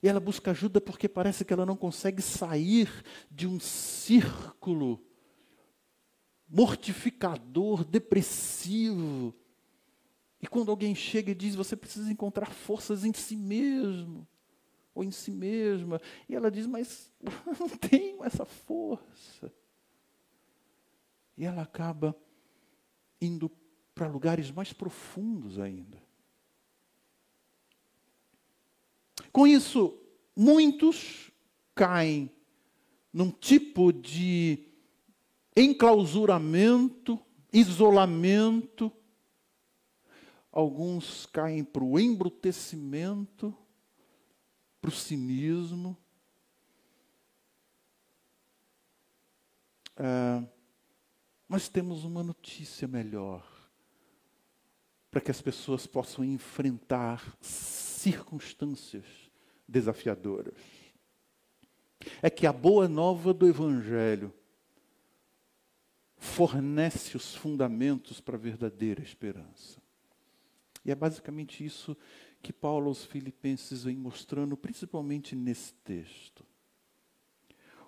E 0.00 0.06
ela 0.06 0.20
busca 0.20 0.52
ajuda 0.52 0.80
porque 0.80 1.08
parece 1.08 1.44
que 1.44 1.52
ela 1.52 1.66
não 1.66 1.76
consegue 1.76 2.22
sair 2.22 2.88
de 3.28 3.48
um 3.48 3.58
círculo 3.58 5.04
mortificador, 6.48 7.84
depressivo, 7.84 9.34
e 10.42 10.46
quando 10.46 10.70
alguém 10.70 10.94
chega 10.94 11.32
e 11.32 11.34
diz, 11.34 11.54
você 11.54 11.76
precisa 11.76 12.10
encontrar 12.10 12.46
forças 12.46 13.04
em 13.04 13.12
si 13.12 13.36
mesmo, 13.36 14.26
ou 14.94 15.04
em 15.04 15.10
si 15.10 15.30
mesma, 15.30 16.00
e 16.28 16.34
ela 16.34 16.50
diz, 16.50 16.66
mas 16.66 17.12
eu 17.20 17.30
não 17.60 17.68
tenho 17.68 18.24
essa 18.24 18.44
força. 18.44 19.52
E 21.36 21.44
ela 21.44 21.62
acaba 21.62 22.16
indo 23.20 23.50
para 23.94 24.08
lugares 24.08 24.50
mais 24.50 24.72
profundos 24.72 25.58
ainda. 25.58 25.98
Com 29.32 29.46
isso, 29.46 29.96
muitos 30.34 31.30
caem 31.74 32.30
num 33.12 33.30
tipo 33.30 33.92
de 33.92 34.66
enclausuramento, 35.56 37.18
isolamento. 37.52 38.92
Alguns 40.52 41.26
caem 41.26 41.62
para 41.62 41.84
o 41.84 41.98
embrutecimento, 41.98 43.56
para 44.80 44.90
o 44.90 44.92
cinismo. 44.92 45.96
Ah, 49.96 50.42
mas 51.46 51.68
temos 51.68 52.04
uma 52.04 52.22
notícia 52.22 52.88
melhor 52.88 53.44
para 55.10 55.20
que 55.20 55.30
as 55.30 55.42
pessoas 55.42 55.86
possam 55.86 56.24
enfrentar 56.24 57.36
circunstâncias 57.40 59.04
desafiadoras. 59.66 60.54
É 62.22 62.30
que 62.30 62.46
a 62.46 62.52
boa 62.52 62.88
nova 62.88 63.34
do 63.34 63.46
Evangelho 63.46 64.32
fornece 66.16 67.16
os 67.16 67.34
fundamentos 67.34 68.20
para 68.20 68.36
a 68.36 68.40
verdadeira 68.40 69.02
esperança. 69.02 69.82
E 70.84 70.90
é 70.90 70.94
basicamente 70.94 71.64
isso 71.64 71.96
que 72.42 72.52
Paulo 72.52 72.88
aos 72.88 73.04
Filipenses 73.04 73.84
vem 73.84 73.96
mostrando, 73.96 74.56
principalmente 74.56 75.36
nesse 75.36 75.74
texto. 75.84 76.44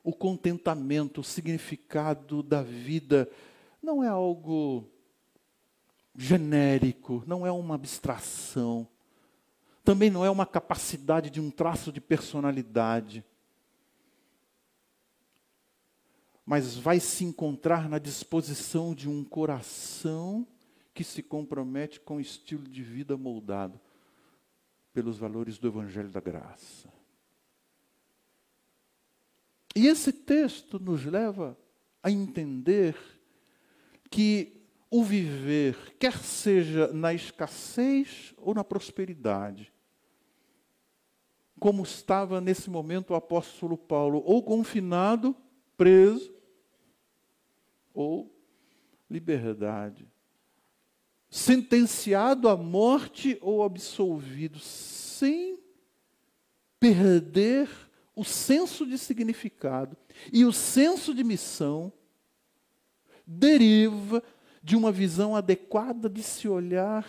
O 0.04 0.12
contentamento, 0.12 1.20
o 1.20 1.24
significado 1.24 2.42
da 2.42 2.62
vida, 2.62 3.30
não 3.82 4.02
é 4.02 4.08
algo 4.08 4.84
genérico, 6.14 7.22
não 7.26 7.46
é 7.46 7.52
uma 7.52 7.76
abstração, 7.76 8.86
também 9.84 10.10
não 10.10 10.24
é 10.24 10.30
uma 10.30 10.44
capacidade 10.44 11.30
de 11.30 11.40
um 11.40 11.50
traço 11.50 11.90
de 11.90 12.00
personalidade, 12.00 13.24
mas 16.44 16.76
vai 16.76 17.00
se 17.00 17.24
encontrar 17.24 17.88
na 17.88 17.98
disposição 17.98 18.94
de 18.94 19.08
um 19.08 19.24
coração 19.24 20.46
que 20.94 21.02
se 21.02 21.22
compromete 21.22 22.00
com 22.00 22.16
o 22.16 22.20
estilo 22.20 22.64
de 22.64 22.82
vida 22.82 23.16
moldado 23.16 23.80
pelos 24.92 25.18
valores 25.18 25.58
do 25.58 25.68
Evangelho 25.68 26.10
da 26.10 26.20
Graça. 26.20 26.92
E 29.74 29.86
esse 29.86 30.12
texto 30.12 30.78
nos 30.78 31.04
leva 31.04 31.56
a 32.02 32.10
entender 32.10 32.94
que 34.10 34.60
o 34.90 35.02
viver, 35.02 35.96
quer 35.98 36.18
seja 36.18 36.92
na 36.92 37.14
escassez 37.14 38.34
ou 38.36 38.52
na 38.54 38.62
prosperidade, 38.62 39.72
como 41.58 41.82
estava 41.82 42.40
nesse 42.40 42.68
momento 42.68 43.10
o 43.12 43.14
apóstolo 43.14 43.78
Paulo, 43.78 44.22
ou 44.26 44.42
confinado, 44.42 45.34
preso, 45.78 46.34
ou 47.94 48.30
liberdade, 49.08 50.11
sentenciado 51.32 52.46
à 52.46 52.54
morte 52.58 53.38
ou 53.40 53.62
absolvido, 53.62 54.58
sem 54.58 55.58
perder 56.78 57.70
o 58.14 58.22
senso 58.22 58.86
de 58.86 58.98
significado 58.98 59.96
e 60.30 60.44
o 60.44 60.52
senso 60.52 61.14
de 61.14 61.24
missão, 61.24 61.90
deriva 63.26 64.22
de 64.62 64.76
uma 64.76 64.92
visão 64.92 65.34
adequada 65.34 66.06
de 66.10 66.22
se 66.22 66.46
olhar 66.46 67.06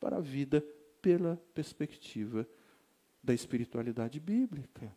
para 0.00 0.16
a 0.16 0.20
vida 0.20 0.64
pela 1.00 1.40
perspectiva 1.54 2.48
da 3.22 3.32
espiritualidade 3.32 4.18
bíblica. 4.18 4.92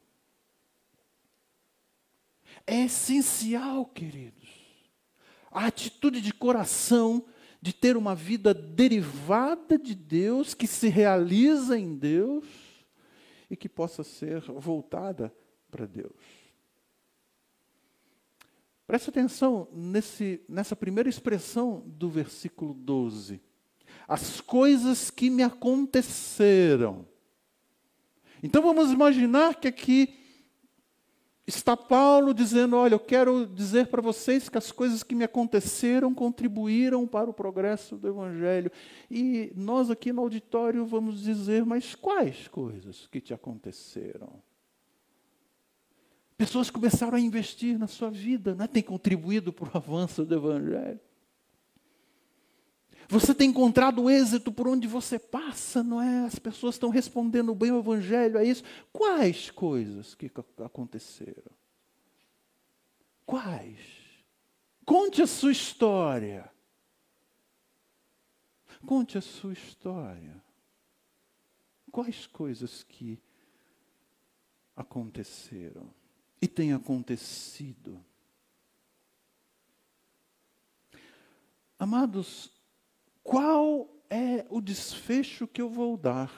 É 2.66 2.86
essencial, 2.86 3.86
queridos, 3.86 4.50
a 5.52 5.68
atitude 5.68 6.22
de 6.22 6.34
coração 6.34 7.24
de 7.64 7.72
ter 7.72 7.96
uma 7.96 8.14
vida 8.14 8.54
derivada 8.54 9.80
de 9.80 9.96
Deus, 9.96 10.54
que 10.54 10.68
se 10.68 10.90
realiza 10.90 11.80
em 11.80 11.96
Deus 11.96 12.46
e 13.50 13.56
que 13.56 13.70
possa 13.70 14.04
ser 14.04 14.42
voltada 14.42 15.34
para 15.72 15.86
Deus. 15.86 16.12
Preste 18.86 19.10
atenção 19.10 19.70
nesse, 19.72 20.42
nessa 20.50 20.76
primeira 20.76 21.08
expressão 21.08 21.82
do 21.86 22.10
versículo 22.10 22.74
12. 22.74 23.42
As 24.10 24.42
coisas 24.42 25.10
que 25.10 25.30
me 25.30 25.42
aconteceram. 25.42 27.08
Então 28.44 28.62
vamos 28.62 28.92
imaginar 28.92 29.56
que 29.56 29.70
aqui 29.70 30.20
está 31.46 31.76
Paulo 31.76 32.34
dizendo: 32.34 32.76
Olha, 32.78 32.96
eu 32.96 33.00
quero 33.00 33.46
dizer 33.46 33.88
para 33.88 34.02
vocês 34.02 34.50
que 34.50 34.58
as 34.58 34.72
coisas 34.72 35.04
que 35.04 35.16
me 35.16 35.24
aconteceram 35.24 36.14
contribuíram 36.14 37.06
para 37.06 37.30
o 37.30 37.34
progresso 37.34 37.98
do 37.98 38.08
Evangelho. 38.08 38.72
E 39.10 39.52
nós 39.56 39.90
aqui 39.90 40.14
no 40.14 40.22
auditório 40.22 40.86
vamos 40.86 41.22
dizer: 41.22 41.66
Mas 41.66 41.96
quais 41.96 42.48
coisas 42.48 43.08
que 43.08 43.20
te 43.20 43.34
aconteceram? 43.34 44.42
Pessoas 46.38 46.70
começaram 46.70 47.18
a 47.18 47.22
investir 47.22 47.78
na 47.78 47.88
sua 47.88 48.10
vida, 48.10 48.56
né? 48.56 48.68
tem 48.68 48.82
contribuído 48.82 49.54
para 49.54 49.66
o 49.66 49.78
avanço 49.78 50.26
do 50.26 50.36
Evangelho. 50.36 51.00
Você 53.14 53.34
tem 53.34 53.50
encontrado 53.50 54.10
êxito 54.10 54.52
por 54.52 54.68
onde 54.68 54.88
você 54.88 55.18
passa, 55.18 55.84
não 55.84 56.02
é? 56.02 56.26
As 56.26 56.40
pessoas 56.40 56.76
estão 56.76 56.90
respondendo 56.90 57.54
bem 57.54 57.72
o 57.72 57.80
Evangelho 57.80 58.38
a 58.38 58.44
isso. 58.44 58.64
Quais 58.92 59.50
coisas 59.52 60.16
que 60.16 60.32
aconteceram? 60.64 61.52
Quais? 63.26 63.80
Conte 64.86 65.22
a 65.22 65.28
sua 65.28 65.52
história. 65.52 66.52
Conte 68.86 69.18
a 69.18 69.22
sua 69.22 69.54
história. 69.54 70.44
Quais 71.92 72.28
coisas 72.28 72.84
que 72.84 73.22
aconteceram? 74.76 75.90
e 76.44 76.48
tem 76.48 76.74
acontecido. 76.74 78.04
Amados, 81.80 82.52
qual 83.24 83.90
é 84.10 84.46
o 84.50 84.62
desfecho 84.62 85.48
que 85.48 85.62
eu 85.62 85.70
vou 85.70 85.98
dar? 85.98 86.32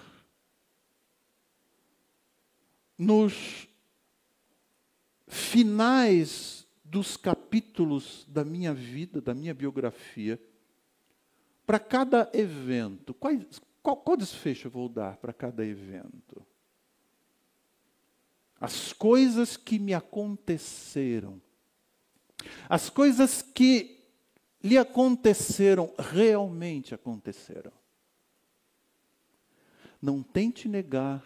Nos 2.98 3.68
finais 5.28 6.66
dos 6.84 7.18
capítulos 7.18 8.26
da 8.30 8.46
minha 8.46 8.74
vida, 8.74 9.20
da 9.20 9.34
minha 9.34 9.54
biografia, 9.54 10.42
para 11.66 11.80
cada 11.80 12.30
evento, 12.34 13.14
qual, 13.14 13.34
qual, 13.82 14.16
desfecho 14.16 14.68
eu 14.68 14.72
vou 14.72 14.88
dar 14.88 15.18
para 15.18 15.34
cada 15.34 15.66
evento? 15.66 16.46
as 18.60 18.94
coisas 18.94 19.58
que 19.58 19.78
me 19.78 19.94
aconteceram, 19.94 21.42
as 22.70 22.90
coisas 22.90 23.42
que 23.42 23.95
lhe 24.66 24.80
aconteceram, 24.80 25.94
realmente 26.00 26.96
aconteceram. 26.96 27.72
Não 30.02 30.24
tente 30.24 30.68
negar, 30.68 31.24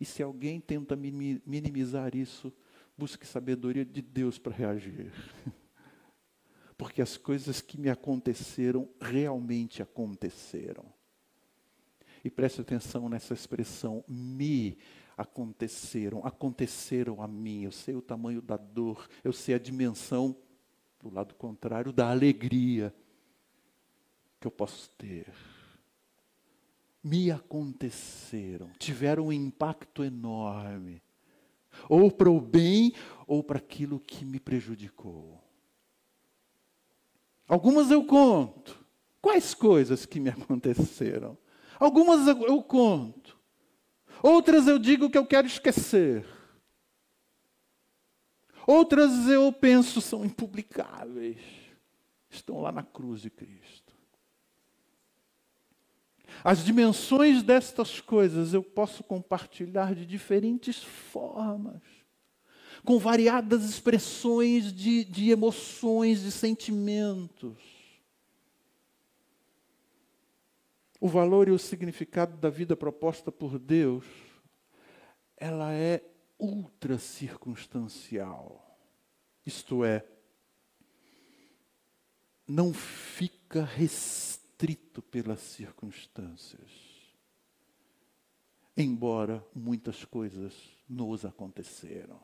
e 0.00 0.06
se 0.06 0.22
alguém 0.22 0.58
tenta 0.58 0.96
minimizar 0.96 2.16
isso, 2.16 2.50
busque 2.96 3.26
sabedoria 3.26 3.84
de 3.84 4.00
Deus 4.00 4.38
para 4.38 4.54
reagir. 4.54 5.12
Porque 6.78 7.02
as 7.02 7.18
coisas 7.18 7.60
que 7.60 7.78
me 7.78 7.90
aconteceram 7.90 8.88
realmente 8.98 9.82
aconteceram. 9.82 10.86
E 12.24 12.30
preste 12.30 12.62
atenção 12.62 13.06
nessa 13.06 13.34
expressão, 13.34 14.02
me 14.08 14.78
aconteceram, 15.14 16.24
aconteceram 16.24 17.20
a 17.20 17.28
mim. 17.28 17.64
Eu 17.64 17.72
sei 17.72 17.94
o 17.94 18.02
tamanho 18.02 18.40
da 18.40 18.56
dor, 18.56 19.06
eu 19.22 19.32
sei 19.32 19.54
a 19.54 19.58
dimensão, 19.58 20.34
do 21.08 21.14
lado 21.14 21.34
contrário, 21.34 21.92
da 21.92 22.10
alegria 22.10 22.94
que 24.40 24.46
eu 24.46 24.50
posso 24.50 24.90
ter. 24.90 25.32
Me 27.02 27.30
aconteceram, 27.30 28.70
tiveram 28.78 29.28
um 29.28 29.32
impacto 29.32 30.02
enorme, 30.02 31.00
ou 31.88 32.10
para 32.10 32.30
o 32.30 32.40
bem 32.40 32.92
ou 33.26 33.44
para 33.44 33.58
aquilo 33.58 34.00
que 34.00 34.24
me 34.24 34.40
prejudicou. 34.40 35.40
Algumas 37.48 37.90
eu 37.90 38.04
conto. 38.04 38.84
Quais 39.22 39.54
coisas 39.54 40.04
que 40.04 40.18
me 40.18 40.30
aconteceram? 40.30 41.38
Algumas 41.78 42.26
eu 42.26 42.62
conto. 42.62 43.36
Outras 44.22 44.66
eu 44.66 44.78
digo 44.78 45.08
que 45.08 45.18
eu 45.18 45.26
quero 45.26 45.46
esquecer. 45.46 46.26
Outras 48.66 49.28
eu 49.28 49.52
penso 49.52 50.00
são 50.00 50.24
impublicáveis. 50.24 51.38
Estão 52.28 52.60
lá 52.60 52.72
na 52.72 52.82
cruz 52.82 53.20
de 53.20 53.30
Cristo. 53.30 53.94
As 56.42 56.64
dimensões 56.64 57.42
destas 57.42 58.00
coisas 58.00 58.52
eu 58.52 58.62
posso 58.62 59.02
compartilhar 59.02 59.94
de 59.94 60.04
diferentes 60.04 60.82
formas, 60.82 61.80
com 62.84 62.98
variadas 62.98 63.64
expressões 63.64 64.72
de, 64.72 65.04
de 65.04 65.30
emoções, 65.30 66.22
de 66.22 66.30
sentimentos. 66.30 67.56
O 71.00 71.08
valor 71.08 71.48
e 71.48 71.52
o 71.52 71.58
significado 71.58 72.36
da 72.36 72.50
vida 72.50 72.76
proposta 72.76 73.30
por 73.30 73.58
Deus, 73.58 74.04
ela 75.36 75.72
é 75.72 76.02
ultra 76.38 76.98
circunstancial. 76.98 78.78
Isto 79.44 79.84
é, 79.84 80.04
não 82.46 82.72
fica 82.72 83.64
restrito 83.64 85.02
pelas 85.02 85.40
circunstâncias. 85.40 86.70
Embora 88.76 89.44
muitas 89.54 90.04
coisas 90.04 90.54
nos 90.88 91.24
aconteceram. 91.24 92.20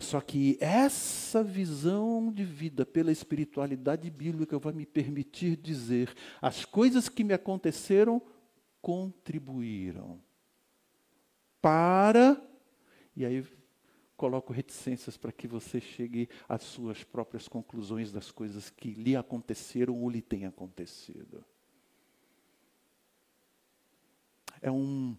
Só 0.00 0.20
que 0.20 0.58
essa 0.60 1.44
visão 1.44 2.32
de 2.32 2.44
vida 2.44 2.84
pela 2.84 3.12
espiritualidade 3.12 4.10
bíblica 4.10 4.58
vai 4.58 4.72
me 4.72 4.84
permitir 4.84 5.56
dizer: 5.56 6.12
as 6.42 6.64
coisas 6.64 7.08
que 7.08 7.22
me 7.22 7.32
aconteceram 7.32 8.20
contribuíram 8.82 10.20
para. 11.66 12.40
E 13.16 13.24
aí 13.26 13.44
coloco 14.16 14.52
reticências 14.52 15.16
para 15.16 15.32
que 15.32 15.48
você 15.48 15.80
chegue 15.80 16.28
às 16.48 16.62
suas 16.62 17.02
próprias 17.02 17.48
conclusões 17.48 18.12
das 18.12 18.30
coisas 18.30 18.70
que 18.70 18.92
lhe 18.92 19.16
aconteceram 19.16 20.00
ou 20.00 20.08
lhe 20.08 20.22
têm 20.22 20.46
acontecido. 20.46 21.44
É 24.62 24.70
um 24.70 25.16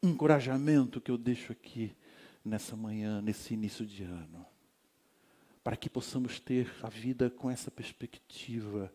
encorajamento 0.00 1.00
que 1.00 1.10
eu 1.10 1.18
deixo 1.18 1.50
aqui 1.50 1.92
nessa 2.44 2.76
manhã, 2.76 3.20
nesse 3.20 3.52
início 3.52 3.84
de 3.84 4.04
ano, 4.04 4.46
para 5.64 5.76
que 5.76 5.90
possamos 5.90 6.38
ter 6.38 6.72
a 6.84 6.88
vida 6.88 7.28
com 7.28 7.50
essa 7.50 7.68
perspectiva 7.68 8.94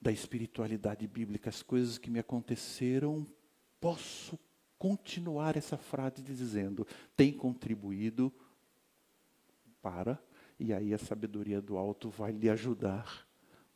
da 0.00 0.10
espiritualidade 0.10 1.06
bíblica, 1.06 1.50
as 1.50 1.62
coisas 1.62 1.98
que 1.98 2.10
me 2.10 2.18
aconteceram, 2.18 3.26
posso 3.78 4.38
continuar 4.78 5.56
essa 5.56 5.76
frase 5.76 6.22
dizendo: 6.22 6.86
tem 7.16 7.32
contribuído 7.32 8.32
para, 9.82 10.22
e 10.58 10.72
aí 10.72 10.94
a 10.94 10.98
sabedoria 10.98 11.60
do 11.60 11.76
alto 11.76 12.08
vai 12.08 12.32
lhe 12.32 12.48
ajudar, 12.48 13.26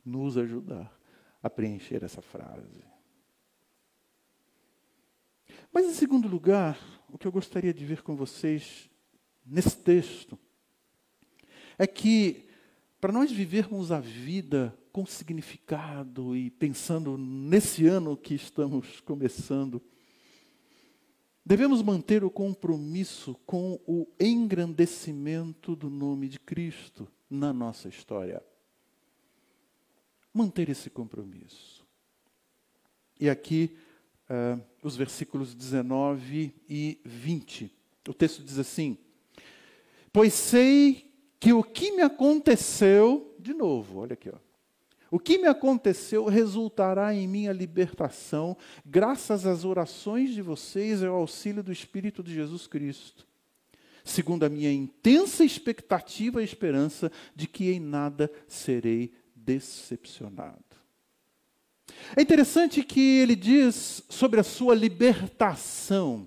nos 0.05 0.37
ajudar 0.37 0.97
a 1.43 1.51
preencher 1.51 2.05
essa 2.05 2.23
frase. 2.23 2.85
Mas, 5.73 5.87
em 5.87 5.95
segundo 5.95 6.29
lugar, 6.29 6.79
o 7.09 7.17
que 7.17 7.27
eu 7.27 7.33
gostaria 7.33 7.73
de 7.73 7.85
ver 7.85 8.03
com 8.03 8.15
vocês 8.15 8.91
nesse 9.45 9.77
texto 9.77 10.39
é 11.79 11.87
que, 11.87 12.49
para 13.01 13.13
nós 13.13 13.33
vivermos 13.33 13.91
a 13.91 13.99
vida 13.99 14.77
com 14.93 15.07
significado 15.07 16.37
e 16.37 16.51
pensando 16.51 17.17
nesse 17.17 17.87
ano 17.87 18.17
que 18.17 18.35
estamos 18.35 19.01
começando, 19.01 19.83
Devemos 21.45 21.83
manter 21.83 22.23
o 22.23 22.31
compromisso 22.31 23.35
com 23.45 23.81
o 23.87 24.07
engrandecimento 24.21 25.75
do 25.75 25.91
nome 25.91 26.29
de 26.29 26.39
Cristo 26.39 27.09
na 27.29 27.53
nossa 27.53 27.89
história. 27.89 28.43
Manter 30.33 30.69
esse 30.69 30.89
compromisso. 30.89 31.85
E 33.19 33.29
aqui, 33.29 33.77
uh, 34.31 34.61
os 34.83 34.97
versículos 34.97 35.55
19 35.55 36.55
e 36.69 37.01
20. 37.05 37.71
O 38.09 38.15
texto 38.15 38.43
diz 38.43 38.59
assim: 38.59 38.97
Pois 40.13 40.33
sei 40.33 41.13
que 41.41 41.53
o 41.53 41.63
que 41.63 41.91
me 41.93 42.03
aconteceu, 42.03 43.35
de 43.39 43.53
novo, 43.53 43.99
olha 43.99 44.15
aqui, 44.15 44.31
ó 44.31 44.52
o 45.13 45.19
que 45.19 45.37
me 45.37 45.47
aconteceu 45.47 46.25
resultará 46.25 47.15
em 47.15 47.29
minha 47.29 47.53
libertação, 47.53 48.57
graças 48.83 49.45
às 49.45 49.63
orações 49.63 50.31
de 50.31 50.41
vocês 50.41 51.03
e 51.03 51.07
ao 51.07 51.17
auxílio 51.17 51.63
do 51.63 51.71
Espírito 51.71 52.23
de 52.23 52.33
Jesus 52.33 52.67
Cristo. 52.67 53.29
Segundo 54.03 54.45
a 54.45 54.49
minha 54.49 54.73
intensa 54.73 55.45
expectativa 55.45 56.41
e 56.41 56.47
esperança 56.47 57.13
de 57.37 57.47
que 57.47 57.71
em 57.71 57.79
nada 57.79 58.33
serei 58.49 59.13
decepcionado. 59.37 60.65
É 62.17 62.23
interessante 62.23 62.83
que 62.83 63.19
ele 63.19 63.37
diz 63.37 64.03
sobre 64.09 64.41
a 64.41 64.43
sua 64.43 64.75
libertação. 64.75 66.27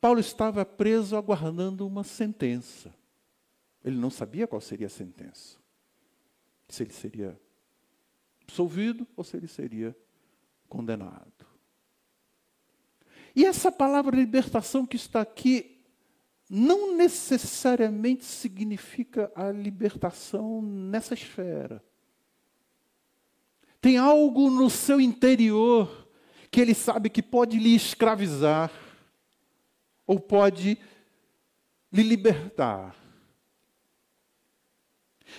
Paulo 0.00 0.20
estava 0.20 0.64
preso 0.64 1.16
aguardando 1.18 1.86
uma 1.86 2.02
sentença. 2.02 2.94
Ele 3.84 3.98
não 3.98 4.08
sabia 4.08 4.46
qual 4.46 4.62
seria 4.62 4.86
a 4.86 4.90
sentença 4.90 5.57
se 6.68 6.82
ele 6.82 6.92
seria 6.92 7.40
absolvido 8.42 9.06
ou 9.16 9.24
se 9.24 9.36
ele 9.36 9.48
seria 9.48 9.96
condenado. 10.68 11.46
E 13.34 13.44
essa 13.44 13.70
palavra 13.70 14.16
libertação 14.16 14.86
que 14.86 14.96
está 14.96 15.20
aqui 15.20 15.78
não 16.50 16.96
necessariamente 16.96 18.24
significa 18.24 19.30
a 19.34 19.50
libertação 19.50 20.62
nessa 20.62 21.14
esfera. 21.14 21.84
Tem 23.80 23.96
algo 23.96 24.50
no 24.50 24.68
seu 24.68 25.00
interior 25.00 26.08
que 26.50 26.60
ele 26.60 26.74
sabe 26.74 27.10
que 27.10 27.22
pode 27.22 27.58
lhe 27.58 27.74
escravizar 27.74 28.72
ou 30.06 30.18
pode 30.18 30.78
lhe 31.92 32.02
libertar. 32.02 32.96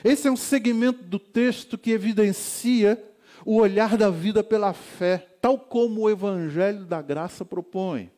Esse 0.04 0.28
é 0.28 0.32
um 0.32 0.38
segmento 0.38 1.04
do 1.04 1.19
texto 1.19 1.78
que 1.78 1.91
evidencia 1.91 3.04
o 3.45 3.56
olhar 3.56 3.97
da 3.97 4.10
vida 4.10 4.43
pela 4.43 4.73
fé, 4.73 5.17
tal 5.41 5.58
como 5.58 6.02
o 6.02 6.10
Evangelho 6.10 6.86
da 6.86 7.02
Graça 7.02 7.43
propõe. 7.45 8.12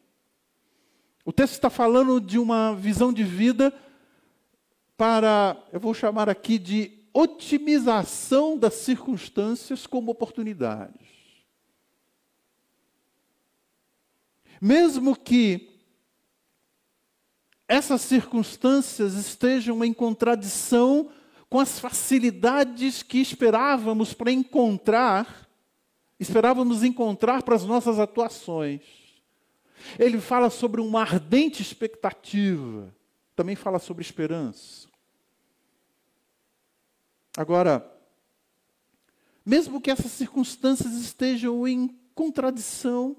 O 1.23 1.31
texto 1.31 1.53
está 1.53 1.69
falando 1.69 2.19
de 2.19 2.39
uma 2.39 2.75
visão 2.75 3.13
de 3.13 3.23
vida 3.23 3.73
para, 4.97 5.57
eu 5.71 5.79
vou 5.79 5.93
chamar 5.93 6.29
aqui 6.29 6.57
de 6.57 6.99
otimização 7.13 8.57
das 8.57 8.75
circunstâncias 8.75 9.86
como 9.86 10.12
oportunidades. 10.12 11.07
Mesmo 14.60 15.15
que 15.15 15.71
essas 17.67 18.01
circunstâncias 18.01 19.13
estejam 19.13 19.84
em 19.84 19.93
contradição 19.93 21.10
com 21.51 21.59
as 21.59 21.77
facilidades 21.77 23.03
que 23.03 23.17
esperávamos 23.19 24.13
para 24.13 24.31
encontrar, 24.31 25.49
esperávamos 26.17 26.81
encontrar 26.81 27.43
para 27.43 27.55
as 27.55 27.65
nossas 27.65 27.99
atuações. 27.99 28.81
Ele 29.99 30.21
fala 30.21 30.49
sobre 30.49 30.79
uma 30.79 31.01
ardente 31.01 31.61
expectativa, 31.61 32.95
também 33.35 33.57
fala 33.57 33.79
sobre 33.79 34.01
esperança. 34.01 34.87
Agora, 37.35 37.85
mesmo 39.45 39.81
que 39.81 39.91
essas 39.91 40.13
circunstâncias 40.13 40.93
estejam 40.93 41.67
em 41.67 41.89
contradição, 42.15 43.17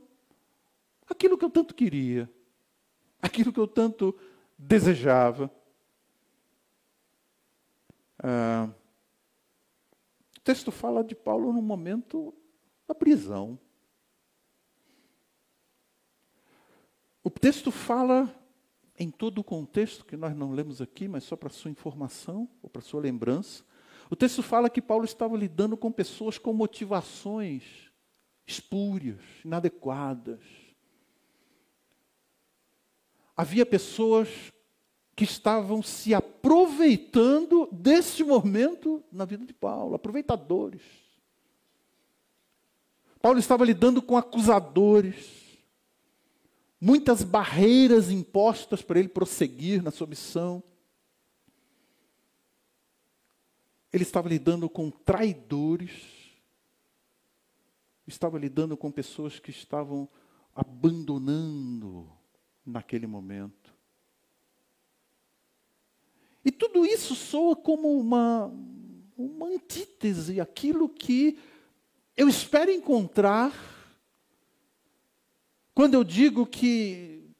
aquilo 1.06 1.36
que 1.36 1.44
eu 1.44 1.50
tanto 1.50 1.74
queria, 1.74 2.30
aquilo 3.20 3.52
que 3.52 3.60
eu 3.60 3.68
tanto 3.68 4.18
desejava, 4.56 5.50
ah, 8.22 8.70
o 10.37 10.40
texto 10.40 10.70
fala 10.70 11.02
de 11.02 11.14
Paulo 11.14 11.52
no 11.52 11.61
momento 11.61 12.35
da 12.87 12.94
prisão. 12.94 13.58
O 17.24 17.30
texto 17.30 17.70
fala 17.70 18.32
em 18.98 19.11
todo 19.11 19.38
o 19.38 19.44
contexto, 19.44 20.04
que 20.04 20.16
nós 20.16 20.37
não 20.37 20.52
lemos 20.52 20.80
aqui, 20.80 21.08
mas 21.08 21.24
só 21.24 21.37
para 21.37 21.48
sua 21.48 21.70
informação 21.70 22.48
ou 22.62 22.68
para 22.68 22.82
sua 22.82 23.00
lembrança. 23.00 23.64
O 24.11 24.16
texto 24.16 24.42
fala 24.42 24.70
que 24.70 24.82
Paulo 24.82 25.04
estava 25.04 25.37
lidando 25.37 25.76
com 25.76 25.90
pessoas 25.90 26.38
com 26.38 26.52
motivações 26.52 27.90
espúrias, 28.46 29.20
inadequadas. 29.44 30.40
Havia 33.37 33.64
pessoas 33.64 34.51
que 35.14 35.25
estavam 35.25 35.83
se 35.83 36.14
aproveitando 36.14 37.68
desse 37.70 38.25
momento 38.25 39.03
na 39.12 39.25
vida 39.25 39.44
de 39.44 39.53
Paulo, 39.53 39.94
aproveitadores. 39.94 40.83
Paulo 43.20 43.38
estava 43.38 43.64
lidando 43.64 44.03
com 44.03 44.16
acusadores, 44.16 45.59
muitas 46.81 47.22
barreiras 47.22 48.11
impostas 48.11 48.83
para 48.83 48.98
ele 48.98 49.09
prosseguir 49.09 49.83
na 49.83 49.90
sua 49.90 50.07
missão. 50.07 50.62
ele 53.92 54.03
estava 54.03 54.29
lidando 54.29 54.70
com 54.70 54.90
traidores, 54.90 55.90
estava 58.07 58.38
lidando 58.38 58.77
com 58.77 58.90
pessoas 58.90 59.38
que 59.38 59.51
estavam 59.51 60.09
abandonando 60.55 62.11
naquele 62.64 63.07
momento. 63.07 63.62
E 66.44 66.50
tudo 66.50 66.85
isso 66.85 67.14
soa 67.14 67.55
como 67.55 67.98
uma, 67.98 68.52
uma 69.16 69.46
antítese, 69.46 70.40
aquilo 70.40 70.88
que 70.88 71.38
eu 72.16 72.28
espero 72.28 72.70
encontrar 72.70 73.52
quando 75.74 75.94
eu 75.94 76.05
digo 76.05 76.44
que 76.44 77.31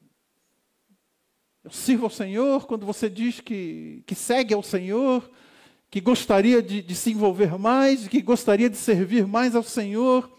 eu 1.65 1.71
sirvo 1.71 2.05
ao 2.07 2.11
Senhor, 2.11 2.67
quando 2.67 2.87
você 2.87 3.09
diz 3.11 3.41
que, 3.41 4.03
que 4.07 4.15
segue 4.15 4.55
ao 4.55 4.63
Senhor, 4.63 5.31
que 5.91 6.01
gostaria 6.01 6.63
de, 6.63 6.81
de 6.81 6.95
se 6.95 7.11
envolver 7.11 7.59
mais, 7.59 8.09
que 8.09 8.23
gostaria 8.23 8.71
de 8.71 8.77
servir 8.77 9.27
mais 9.27 9.55
ao 9.55 9.63
Senhor. 9.63 10.33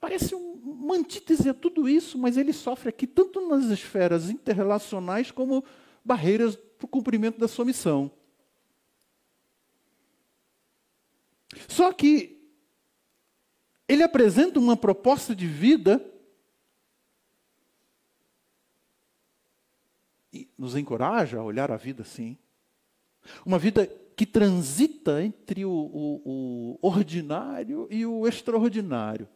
Parece 0.00 0.34
um, 0.34 0.54
uma 0.64 0.96
antítese 0.96 1.48
a 1.48 1.54
tudo 1.54 1.88
isso, 1.88 2.16
mas 2.16 2.36
ele 2.36 2.52
sofre 2.52 2.88
aqui 2.88 3.06
tanto 3.06 3.46
nas 3.46 3.66
esferas 3.66 4.30
interrelacionais 4.30 5.30
como 5.30 5.62
barreiras 6.04 6.58
para 6.78 6.86
o 6.86 6.88
cumprimento 6.88 7.38
da 7.38 7.48
sua 7.48 7.64
missão. 7.64 8.10
Só 11.66 11.92
que 11.92 12.38
ele 13.88 14.02
apresenta 14.02 14.58
uma 14.60 14.76
proposta 14.76 15.34
de 15.34 15.46
vida 15.46 16.04
e 20.32 20.48
nos 20.56 20.76
encoraja 20.76 21.38
a 21.38 21.42
olhar 21.42 21.70
a 21.72 21.76
vida 21.76 22.02
assim. 22.02 22.38
Uma 23.44 23.58
vida 23.58 23.86
que 24.14 24.26
transita 24.26 25.22
entre 25.22 25.64
o, 25.64 25.70
o, 25.70 26.78
o 26.80 26.86
ordinário 26.86 27.88
e 27.90 28.04
o 28.04 28.26
extraordinário. 28.26 29.28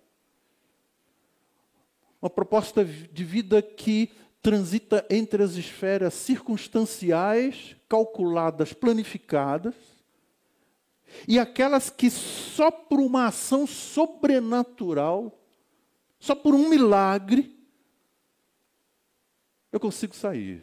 Uma 2.20 2.30
proposta 2.30 2.84
de 2.84 3.24
vida 3.24 3.60
que 3.60 4.12
transita 4.42 5.06
entre 5.08 5.42
as 5.42 5.52
esferas 5.52 6.14
circunstanciais, 6.14 7.76
calculadas, 7.88 8.72
planificadas, 8.72 9.74
e 11.28 11.38
aquelas 11.38 11.88
que 11.88 12.10
só 12.10 12.70
por 12.70 12.98
uma 12.98 13.26
ação 13.26 13.66
sobrenatural, 13.66 15.38
só 16.18 16.34
por 16.34 16.54
um 16.54 16.68
milagre, 16.68 17.56
eu 19.70 19.78
consigo 19.78 20.14
sair. 20.14 20.62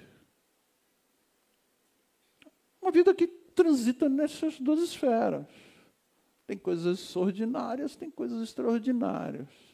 Uma 2.82 2.92
vida 2.92 3.14
que 3.14 3.28
transita 3.28 4.10
nessas 4.10 4.60
duas 4.60 4.80
esferas. 4.82 5.46
Tem 6.46 6.58
coisas 6.58 7.16
ordinárias, 7.16 7.96
tem 7.96 8.10
coisas 8.10 8.42
extraordinárias. 8.42 9.69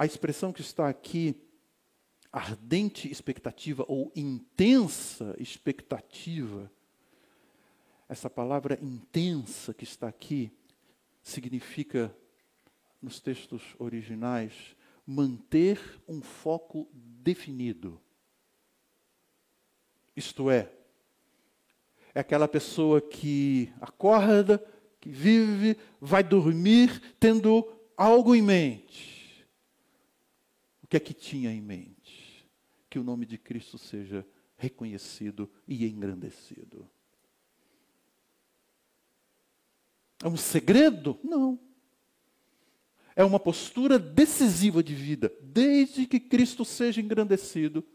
A 0.00 0.06
expressão 0.06 0.50
que 0.50 0.62
está 0.62 0.88
aqui, 0.88 1.36
ardente 2.32 3.12
expectativa 3.12 3.84
ou 3.86 4.10
intensa 4.16 5.36
expectativa, 5.38 6.72
essa 8.08 8.30
palavra 8.30 8.78
intensa 8.80 9.74
que 9.74 9.84
está 9.84 10.08
aqui, 10.08 10.50
significa, 11.22 12.16
nos 13.02 13.20
textos 13.20 13.74
originais, 13.78 14.74
manter 15.06 15.78
um 16.08 16.22
foco 16.22 16.88
definido. 16.94 18.00
Isto 20.16 20.50
é, 20.50 20.72
é 22.14 22.20
aquela 22.20 22.48
pessoa 22.48 23.02
que 23.02 23.70
acorda, 23.82 24.66
que 24.98 25.10
vive, 25.10 25.76
vai 26.00 26.22
dormir 26.22 27.02
tendo 27.20 27.70
algo 27.98 28.34
em 28.34 28.40
mente 28.40 29.19
que 30.90 30.96
é 30.96 31.00
que 31.00 31.14
tinha 31.14 31.52
em 31.52 31.60
mente? 31.60 32.44
Que 32.90 32.98
o 32.98 33.04
nome 33.04 33.24
de 33.24 33.38
Cristo 33.38 33.78
seja 33.78 34.26
reconhecido 34.56 35.48
e 35.66 35.86
engrandecido. 35.86 36.90
É 40.20 40.26
um 40.26 40.36
segredo? 40.36 41.16
Não. 41.22 41.58
É 43.14 43.24
uma 43.24 43.38
postura 43.38 44.00
decisiva 44.00 44.82
de 44.82 44.94
vida, 44.94 45.32
desde 45.40 46.06
que 46.06 46.18
Cristo 46.18 46.64
seja 46.64 47.00
engrandecido 47.00 47.86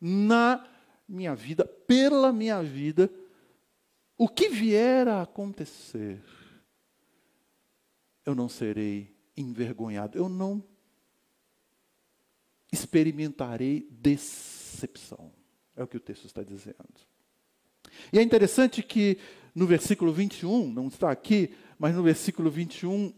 na 0.00 0.66
minha 1.06 1.34
vida, 1.34 1.66
pela 1.66 2.32
minha 2.32 2.62
vida, 2.62 3.12
o 4.16 4.26
que 4.26 4.48
vier 4.48 5.06
a 5.06 5.22
acontecer, 5.22 6.22
eu 8.24 8.34
não 8.34 8.48
serei 8.48 9.14
envergonhado, 9.36 10.16
eu 10.16 10.28
não 10.28 10.64
experimentarei 12.72 13.86
decepção. 13.90 15.32
É 15.76 15.82
o 15.82 15.86
que 15.86 15.96
o 15.96 16.00
texto 16.00 16.26
está 16.26 16.42
dizendo. 16.42 16.76
E 18.12 18.18
é 18.18 18.22
interessante 18.22 18.82
que 18.82 19.18
no 19.54 19.66
versículo 19.66 20.12
21, 20.12 20.72
não 20.72 20.88
está 20.88 21.10
aqui, 21.10 21.54
mas 21.78 21.94
no 21.94 22.02
versículo 22.02 22.50
21, 22.50 23.06
uh, 23.06 23.12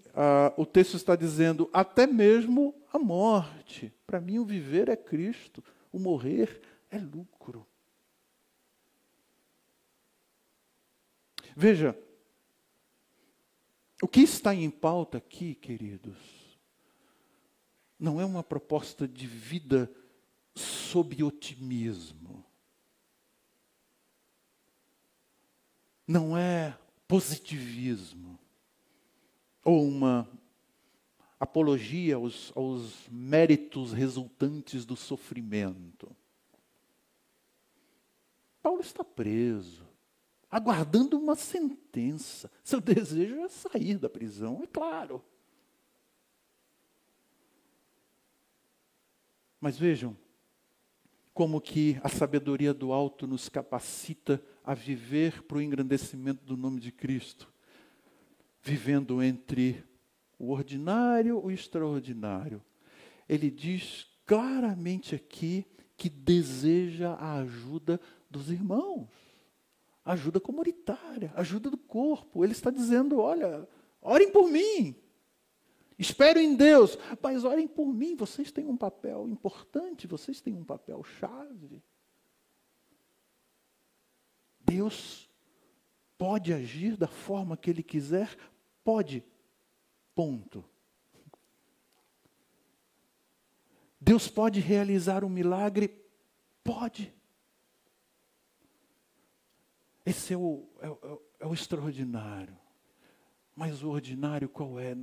o 0.57 0.65
texto 0.65 0.97
está 0.97 1.15
dizendo: 1.15 1.69
até 1.73 2.07
mesmo 2.07 2.75
a 2.93 2.99
morte. 2.99 3.93
Para 4.07 4.21
mim, 4.21 4.39
o 4.39 4.45
viver 4.45 4.89
é 4.89 4.97
Cristo, 4.97 5.63
o 5.93 5.99
morrer 5.99 6.61
é 6.91 6.99
lucro. 6.99 7.67
Veja, 11.55 11.99
o 14.03 14.09
que 14.09 14.21
está 14.21 14.55
em 14.55 14.71
pauta 14.71 15.19
aqui, 15.19 15.55
queridos, 15.55 16.17
não 18.01 18.19
é 18.19 18.25
uma 18.25 18.43
proposta 18.43 19.07
de 19.07 19.27
vida 19.27 19.93
sob 20.55 21.23
otimismo. 21.23 22.45
Não 26.09 26.37
é 26.37 26.77
positivismo 27.07 28.39
ou 29.63 29.87
uma 29.87 30.29
apologia 31.39 32.17
aos, 32.17 32.53
aos 32.57 33.07
méritos 33.11 33.93
resultantes 33.93 34.85
do 34.85 34.97
sofrimento. 34.97 36.15
Paulo 38.63 38.81
está 38.81 39.05
preso, 39.05 39.87
aguardando 40.51 41.19
uma 41.19 41.37
sentença. 41.37 42.51
Seu 42.65 42.81
desejo 42.81 43.37
é 43.37 43.49
sair 43.49 43.99
da 43.99 44.09
prisão, 44.09 44.63
é 44.63 44.67
claro. 44.67 45.23
Mas 49.61 49.79
vejam 49.79 50.17
como 51.35 51.61
que 51.61 51.99
a 52.03 52.09
sabedoria 52.09 52.73
do 52.75 52.93
alto 52.93 53.27
nos 53.27 53.49
capacita 53.49 54.43
a 54.65 54.75
viver 54.75 55.43
para 55.43 55.59
o 55.59 55.63
engrandecimento 55.63 56.45
do 56.45 56.57
nome 56.57 56.81
de 56.81 56.91
Cristo, 56.91 57.53
vivendo 58.63 59.23
entre 59.23 59.85
o 60.39 60.51
ordinário 60.51 61.41
e 61.45 61.47
o 61.47 61.51
extraordinário. 61.51 62.63
Ele 63.29 63.51
diz 63.51 64.07
claramente 64.27 65.15
aqui 65.15 65.67
que 65.97 66.09
deseja 66.09 67.13
a 67.15 67.35
ajuda 67.35 68.01
dos 68.31 68.51
irmãos, 68.51 69.09
ajuda 70.05 70.41
comunitária, 70.41 71.33
ajuda 71.37 71.71
do 71.71 71.77
corpo. 71.77 72.43
Ele 72.43 72.53
está 72.53 72.71
dizendo: 72.71 73.19
olha, 73.19 73.69
orem 74.01 74.31
por 74.33 74.51
mim, 74.51 74.97
Espero 76.01 76.39
em 76.39 76.57
Deus, 76.57 76.97
mas 77.23 77.45
orem 77.45 77.69
por 77.69 77.93
mim, 77.93 78.17
vocês 78.17 78.51
têm 78.51 78.67
um 78.67 78.77
papel 78.77 79.29
importante, 79.29 80.07
vocês 80.07 80.41
têm 80.41 80.55
um 80.55 80.65
papel 80.65 81.05
chave. 81.05 81.83
Deus 84.61 85.29
pode 86.17 86.55
agir 86.55 86.97
da 86.97 87.07
forma 87.07 87.55
que 87.55 87.69
Ele 87.69 87.83
quiser, 87.83 88.35
pode, 88.83 89.23
ponto. 90.15 90.65
Deus 94.01 94.27
pode 94.27 94.59
realizar 94.59 95.23
um 95.23 95.29
milagre, 95.29 96.03
pode. 96.65 97.13
Esse 100.07 100.33
é 100.33 100.39
o, 100.39 100.67
é, 100.81 100.89
o, 100.89 101.23
é 101.41 101.47
o 101.47 101.53
extraordinário. 101.53 102.57
Mas 103.55 103.83
o 103.83 103.91
ordinário 103.91 104.49
qual 104.49 104.79
é? 104.79 104.97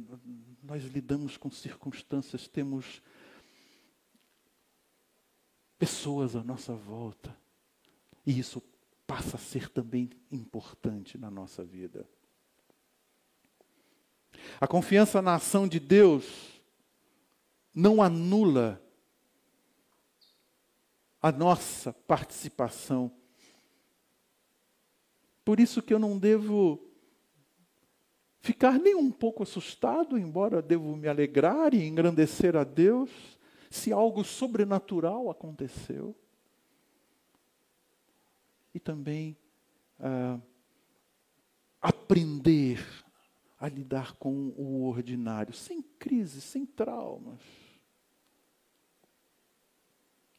Nós 0.63 0.83
lidamos 0.85 1.37
com 1.37 1.51
circunstâncias, 1.51 2.47
temos 2.47 3.01
pessoas 5.77 6.35
à 6.35 6.43
nossa 6.43 6.73
volta. 6.73 7.35
E 8.25 8.37
isso 8.37 8.61
passa 9.05 9.37
a 9.37 9.39
ser 9.39 9.69
também 9.69 10.09
importante 10.31 11.17
na 11.17 11.29
nossa 11.29 11.63
vida. 11.63 12.07
A 14.59 14.67
confiança 14.67 15.21
na 15.21 15.35
ação 15.35 15.67
de 15.67 15.79
Deus 15.79 16.61
não 17.73 18.01
anula 18.01 18.81
a 21.21 21.31
nossa 21.31 21.93
participação 21.93 23.11
Por 25.47 25.61
isso 25.61 25.81
que 25.81 25.93
eu 25.93 25.97
não 25.97 26.19
devo 26.19 26.86
ficar 28.39 28.79
nem 28.79 28.95
um 28.95 29.11
pouco 29.11 29.43
assustado, 29.43 30.17
embora 30.17 30.61
devo 30.61 30.95
me 30.95 31.07
alegrar 31.07 31.73
e 31.73 31.85
engrandecer 31.85 32.55
a 32.55 32.63
Deus, 32.63 33.09
se 33.69 33.91
algo 33.91 34.23
sobrenatural 34.23 35.29
aconteceu. 35.29 36.15
E 38.73 38.79
também 38.79 39.37
ah, 39.99 40.39
aprender 41.81 42.85
a 43.59 43.67
lidar 43.67 44.13
com 44.13 44.53
o 44.55 44.85
ordinário, 44.85 45.53
sem 45.53 45.81
crise, 45.81 46.41
sem 46.41 46.65
traumas. 46.65 47.41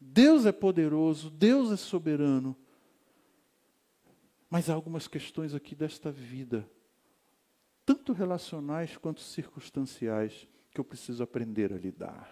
Deus 0.00 0.46
é 0.46 0.52
poderoso, 0.52 1.28
Deus 1.28 1.72
é 1.72 1.76
soberano. 1.76 2.56
Mas 4.48 4.70
há 4.70 4.74
algumas 4.74 5.08
questões 5.08 5.52
aqui 5.52 5.74
desta 5.74 6.10
vida, 6.10 6.68
tanto 7.88 8.12
relacionais 8.12 8.98
quanto 8.98 9.22
circunstanciais, 9.22 10.46
que 10.70 10.78
eu 10.78 10.84
preciso 10.84 11.22
aprender 11.22 11.72
a 11.72 11.78
lidar. 11.78 12.30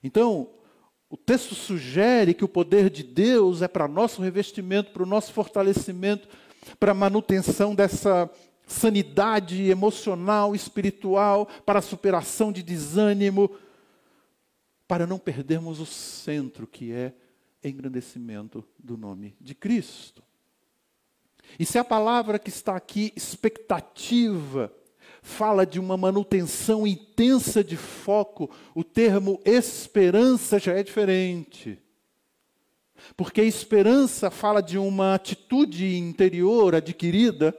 Então, 0.00 0.52
o 1.10 1.16
texto 1.16 1.56
sugere 1.56 2.34
que 2.34 2.44
o 2.44 2.48
poder 2.48 2.88
de 2.88 3.02
Deus 3.02 3.60
é 3.60 3.66
para 3.66 3.88
nosso 3.88 4.22
revestimento, 4.22 4.92
para 4.92 5.02
o 5.02 5.06
nosso 5.06 5.32
fortalecimento, 5.32 6.28
para 6.78 6.92
a 6.92 6.94
manutenção 6.94 7.74
dessa 7.74 8.30
sanidade 8.64 9.68
emocional, 9.68 10.54
espiritual, 10.54 11.46
para 11.66 11.80
a 11.80 11.82
superação 11.82 12.52
de 12.52 12.62
desânimo, 12.62 13.50
para 14.86 15.04
não 15.04 15.18
perdermos 15.18 15.80
o 15.80 15.86
centro 15.86 16.64
que 16.64 16.92
é 16.92 17.12
engrandecimento 17.64 18.64
do 18.78 18.96
nome 18.96 19.34
de 19.40 19.52
Cristo. 19.52 20.27
E 21.58 21.64
se 21.64 21.78
a 21.78 21.84
palavra 21.84 22.38
que 22.38 22.48
está 22.48 22.74
aqui, 22.74 23.12
expectativa, 23.14 24.72
fala 25.22 25.66
de 25.66 25.78
uma 25.78 25.96
manutenção 25.96 26.86
intensa 26.86 27.62
de 27.62 27.76
foco, 27.76 28.50
o 28.74 28.82
termo 28.82 29.40
esperança 29.44 30.58
já 30.58 30.72
é 30.72 30.82
diferente. 30.82 31.78
Porque 33.16 33.42
esperança 33.42 34.30
fala 34.30 34.60
de 34.60 34.78
uma 34.78 35.14
atitude 35.14 35.96
interior 35.96 36.74
adquirida, 36.74 37.56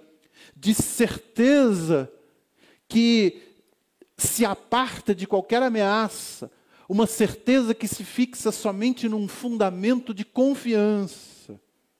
de 0.55 0.73
certeza 0.73 2.11
que 2.87 3.41
se 4.17 4.45
aparta 4.45 5.15
de 5.15 5.25
qualquer 5.25 5.63
ameaça, 5.63 6.51
uma 6.87 7.05
certeza 7.05 7.73
que 7.73 7.87
se 7.87 8.03
fixa 8.03 8.51
somente 8.51 9.07
num 9.07 9.27
fundamento 9.27 10.13
de 10.13 10.25
confiança. 10.25 11.28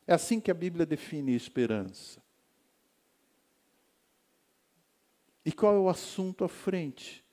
É 0.10 0.14
assim 0.16 0.40
que 0.40 0.50
a 0.50 0.56
Bíblia 0.56 0.88
define 0.88 1.36
esperança. 1.36 2.20
E 5.46 5.52
qual 5.52 5.76
é 5.76 5.78
o 5.78 5.88
assunto 5.88 6.44
à 6.44 6.48
frente 6.48 7.24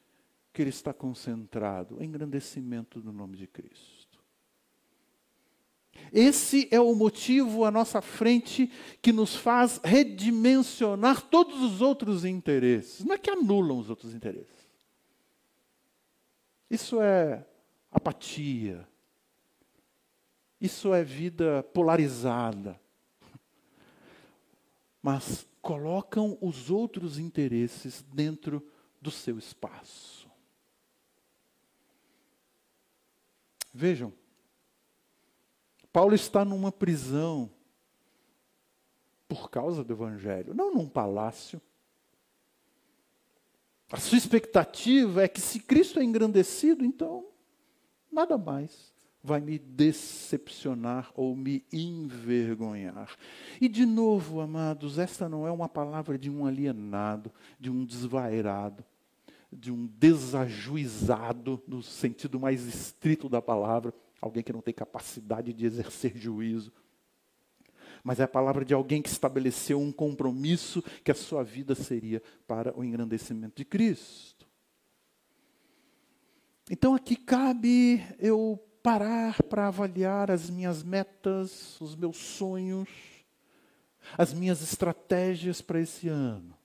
que 0.53 0.61
ele 0.61 0.69
está 0.69 0.93
concentrado? 0.93 1.97
O 1.97 2.05
engrandecimento 2.05 3.01
do 3.01 3.15
nome 3.15 3.39
de 3.39 3.47
Cristo. 3.47 4.23
Esse 6.13 6.69
é 6.71 6.79
o 6.79 6.95
motivo 6.95 7.65
à 7.65 7.71
nossa 7.71 8.03
frente 8.03 8.71
que 9.01 9.11
nos 9.11 9.35
faz 9.35 9.81
redimensionar 9.83 11.23
todos 11.31 11.63
os 11.63 11.81
outros 11.81 12.27
interesses. 12.27 13.03
Não 13.03 13.15
é 13.15 13.19
que 13.19 13.31
anulam 13.31 13.79
os 13.79 13.89
outros 13.89 14.13
interesses. 14.13 14.69
Isso 16.69 17.01
é 17.01 17.43
apatia. 17.91 18.87
Isso 20.61 20.95
é 20.95 21.05
vida 21.05 21.63
polarizada. 21.75 22.81
Mas 25.03 25.47
colocam 25.61 26.39
os 26.41 26.71
outros 26.71 27.19
interesses 27.19 28.03
dentro 28.03 28.67
do 29.01 29.11
seu 29.11 29.39
espaço. 29.39 30.29
Vejam, 33.73 34.13
Paulo 35.93 36.15
está 36.15 36.45
numa 36.45 36.73
prisão 36.73 37.51
por 39.29 39.51
causa 39.51 39.85
do 39.85 39.93
Evangelho, 39.93 40.55
não 40.55 40.73
num 40.73 40.89
palácio. 40.89 41.61
A 43.91 43.99
sua 43.99 44.19
expectativa 44.19 45.23
é 45.23 45.29
que 45.29 45.41
se 45.41 45.61
Cristo 45.61 46.01
é 46.01 46.05
engrandecido, 46.05 46.85
então 46.85 47.29
nada 48.11 48.39
mais 48.39 48.96
vai 49.27 49.41
me 49.41 49.59
decepcionar 49.59 51.11
ou 51.15 51.35
me 51.35 51.65
envergonhar. 51.73 53.17
E 53.61 53.69
de 53.69 53.85
novo, 53.85 54.41
amados, 54.41 54.99
esta 54.99 55.29
não 55.29 55.47
é 55.47 55.51
uma 55.51 55.69
palavra 55.69 56.17
de 56.17 56.31
um 56.31 56.47
alienado, 56.47 57.33
de 57.59 57.69
um 57.69 57.85
desvairado, 57.85 58.85
de 59.53 59.73
um 59.73 59.87
desajuizado, 59.87 61.61
no 61.67 61.83
sentido 61.83 62.39
mais 62.39 62.65
estrito 62.67 63.29
da 63.29 63.43
palavra 63.43 63.93
alguém 64.21 64.43
que 64.43 64.53
não 64.53 64.61
tem 64.61 64.73
capacidade 64.73 65.53
de 65.53 65.67
exercer 65.67 66.17
juízo. 66.17 66.73
Mas 68.03 68.21
é 68.21 68.23
a 68.23 68.29
palavra 68.29 68.65
de 68.65 68.73
alguém 68.73 69.03
que 69.03 69.09
estabeleceu 69.09 69.81
um 69.81 69.91
compromisso 69.91 70.83
que 71.03 71.11
a 71.11 71.15
sua 71.15 71.43
vida 71.43 71.75
seria 71.75 72.23
para 72.47 72.77
o 72.79 72.85
engrandecimento 72.85 73.57
de 73.57 73.65
Cristo. 73.65 74.47
Então 76.71 76.95
aqui 76.95 77.17
cabe 77.17 78.03
eu 78.19 78.61
parar 78.87 79.43
para 79.43 79.67
avaliar 79.67 80.31
as 80.31 80.49
minhas 80.49 80.85
metas, 80.85 81.77
os 81.81 81.97
meus 81.97 82.17
sonhos, 82.17 82.89
as 84.17 84.33
minhas 84.33 84.63
estratégias 84.63 85.61
para 85.61 85.81
esse 85.81 86.07
ano. 86.07 86.57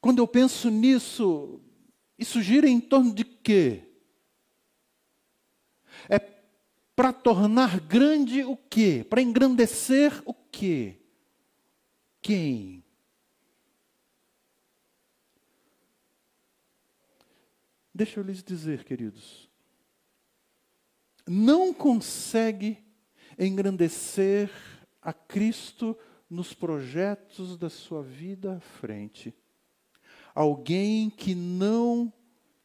Quando 0.00 0.18
eu 0.18 0.26
penso 0.26 0.68
nisso, 0.70 1.60
isso 2.18 2.42
gira 2.42 2.68
em 2.68 2.80
torno 2.80 3.14
de 3.14 3.22
quê? 3.22 3.84
É 6.08 6.18
para 6.96 7.12
tornar 7.12 7.78
grande 7.78 8.42
o 8.42 8.56
quê? 8.56 9.06
Para 9.08 9.22
engrandecer 9.22 10.20
o 10.24 10.34
quê? 10.34 10.98
Quem? 12.20 12.79
Deixa 18.00 18.18
eu 18.18 18.24
lhes 18.24 18.42
dizer, 18.42 18.82
queridos. 18.82 19.46
Não 21.28 21.70
consegue 21.74 22.82
engrandecer 23.38 24.50
a 25.02 25.12
Cristo 25.12 25.94
nos 26.30 26.54
projetos 26.54 27.58
da 27.58 27.68
sua 27.68 28.02
vida 28.02 28.56
à 28.56 28.60
frente. 28.60 29.34
Alguém 30.34 31.10
que 31.10 31.34
não 31.34 32.10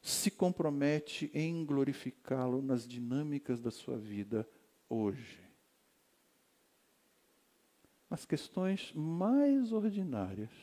se 0.02 0.32
compromete 0.32 1.30
em 1.34 1.66
glorificá-lo 1.66 2.62
nas 2.62 2.88
dinâmicas 2.88 3.60
da 3.60 3.72
sua 3.72 3.98
vida 3.98 4.50
hoje. 4.88 5.42
Nas 8.10 8.24
questões 8.24 8.94
mais 8.94 9.74
ordinárias, 9.74 10.54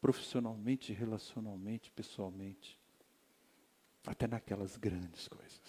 profissionalmente, 0.00 0.92
relacionalmente, 0.92 1.90
pessoalmente, 1.90 2.83
até 4.06 4.26
naquelas 4.26 4.76
grandes 4.76 5.28
coisas. 5.28 5.60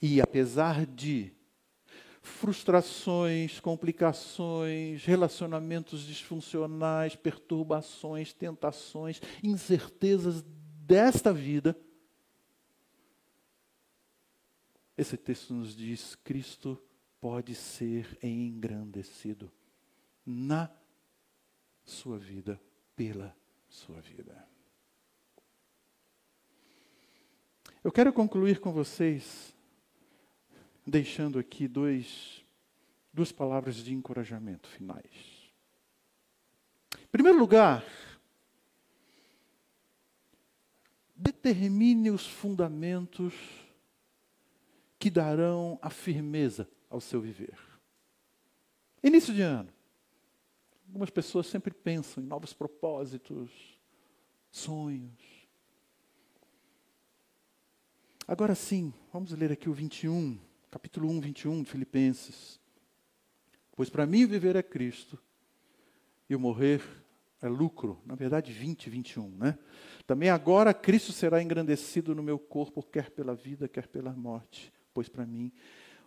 E 0.00 0.20
apesar 0.20 0.84
de 0.84 1.32
frustrações, 2.26 3.60
complicações, 3.60 5.04
relacionamentos 5.04 6.02
disfuncionais, 6.02 7.14
perturbações, 7.14 8.32
tentações, 8.32 9.20
incertezas 9.42 10.42
desta 10.42 11.32
vida. 11.32 11.78
Esse 14.98 15.16
texto 15.16 15.54
nos 15.54 15.74
diz: 15.74 16.14
Cristo 16.16 16.82
pode 17.20 17.54
ser 17.54 18.18
engrandecido 18.22 19.50
na 20.24 20.70
sua 21.84 22.18
vida, 22.18 22.60
pela 22.96 23.34
sua 23.68 24.00
vida. 24.00 24.55
Eu 27.86 27.92
quero 27.92 28.12
concluir 28.12 28.58
com 28.58 28.72
vocês 28.72 29.54
deixando 30.84 31.38
aqui 31.38 31.68
dois, 31.68 32.44
duas 33.12 33.30
palavras 33.30 33.76
de 33.76 33.94
encorajamento 33.94 34.66
finais. 34.66 35.52
Em 37.00 37.06
primeiro 37.12 37.38
lugar, 37.38 37.84
determine 41.14 42.10
os 42.10 42.26
fundamentos 42.26 43.32
que 44.98 45.08
darão 45.08 45.78
a 45.80 45.88
firmeza 45.88 46.68
ao 46.90 47.00
seu 47.00 47.20
viver. 47.20 47.56
Início 49.00 49.32
de 49.32 49.42
ano. 49.42 49.72
Algumas 50.88 51.10
pessoas 51.10 51.46
sempre 51.46 51.72
pensam 51.72 52.20
em 52.20 52.26
novos 52.26 52.52
propósitos, 52.52 53.78
sonhos. 54.50 55.35
Agora 58.28 58.56
sim, 58.56 58.92
vamos 59.12 59.30
ler 59.30 59.52
aqui 59.52 59.68
o 59.68 59.72
21 59.72 60.36
capítulo 60.68 61.08
1, 61.08 61.20
21 61.20 61.62
de 61.62 61.70
Filipenses. 61.70 62.58
Pois 63.76 63.88
para 63.88 64.04
mim 64.04 64.26
viver 64.26 64.56
é 64.56 64.64
Cristo 64.64 65.16
e 66.28 66.34
o 66.34 66.40
morrer 66.40 66.82
é 67.40 67.48
lucro. 67.48 68.02
Na 68.04 68.16
verdade, 68.16 68.52
20, 68.52 68.90
21, 68.90 69.28
né? 69.30 69.56
Também 70.08 70.28
agora 70.28 70.74
Cristo 70.74 71.12
será 71.12 71.40
engrandecido 71.40 72.16
no 72.16 72.22
meu 72.22 72.36
corpo, 72.36 72.82
quer 72.82 73.10
pela 73.10 73.32
vida, 73.32 73.68
quer 73.68 73.86
pela 73.86 74.12
morte. 74.12 74.72
Pois 74.92 75.08
para 75.08 75.24
mim 75.24 75.52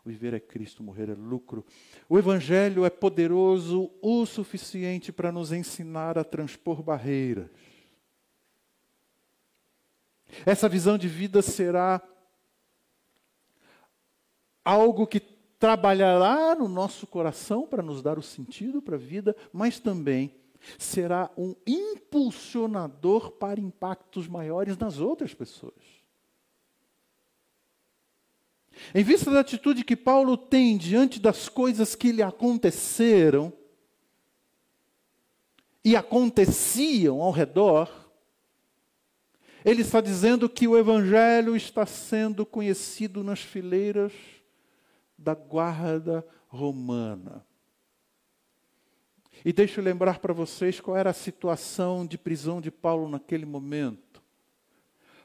viver 0.05 0.33
é 0.33 0.41
Cristo, 0.41 0.83
morrer 0.83 1.07
é 1.07 1.15
lucro. 1.15 1.65
O 2.09 2.19
Evangelho 2.19 2.83
é 2.83 2.89
poderoso 2.89 3.91
o 4.01 4.25
suficiente 4.25 5.13
para 5.13 5.31
nos 5.31 5.53
ensinar 5.53 6.17
a 6.17 6.25
transpor 6.25 6.83
barreiras. 6.83 7.49
Essa 10.45 10.69
visão 10.69 10.97
de 10.97 11.07
vida 11.07 11.41
será 11.41 12.01
algo 14.63 15.07
que 15.07 15.19
trabalhará 15.19 16.55
no 16.55 16.67
nosso 16.67 17.05
coração 17.05 17.67
para 17.67 17.83
nos 17.83 18.01
dar 18.01 18.17
o 18.17 18.23
sentido 18.23 18.81
para 18.81 18.95
a 18.95 18.99
vida, 18.99 19.35
mas 19.51 19.79
também 19.79 20.33
será 20.77 21.29
um 21.37 21.55
impulsionador 21.65 23.31
para 23.31 23.59
impactos 23.59 24.27
maiores 24.27 24.77
nas 24.77 24.99
outras 24.99 25.33
pessoas. 25.33 25.99
Em 28.93 29.03
vista 29.03 29.29
da 29.31 29.41
atitude 29.41 29.83
que 29.83 29.95
Paulo 29.95 30.37
tem 30.37 30.77
diante 30.77 31.19
das 31.19 31.49
coisas 31.49 31.95
que 31.95 32.11
lhe 32.11 32.23
aconteceram 32.23 33.51
e 35.83 35.95
aconteciam 35.95 37.21
ao 37.21 37.31
redor, 37.31 37.98
ele 39.69 39.81
está 39.81 40.01
dizendo 40.01 40.49
que 40.49 40.67
o 40.67 40.75
evangelho 40.75 41.55
está 41.55 41.85
sendo 41.85 42.45
conhecido 42.45 43.23
nas 43.23 43.39
fileiras 43.39 44.11
da 45.15 45.35
guarda 45.35 46.25
romana. 46.47 47.45
E 49.45 49.53
deixa 49.53 49.79
eu 49.79 49.83
lembrar 49.83 50.19
para 50.19 50.33
vocês 50.33 50.79
qual 50.79 50.97
era 50.97 51.11
a 51.11 51.13
situação 51.13 52.05
de 52.05 52.17
prisão 52.17 52.59
de 52.59 52.71
Paulo 52.71 53.07
naquele 53.07 53.45
momento. 53.45 54.21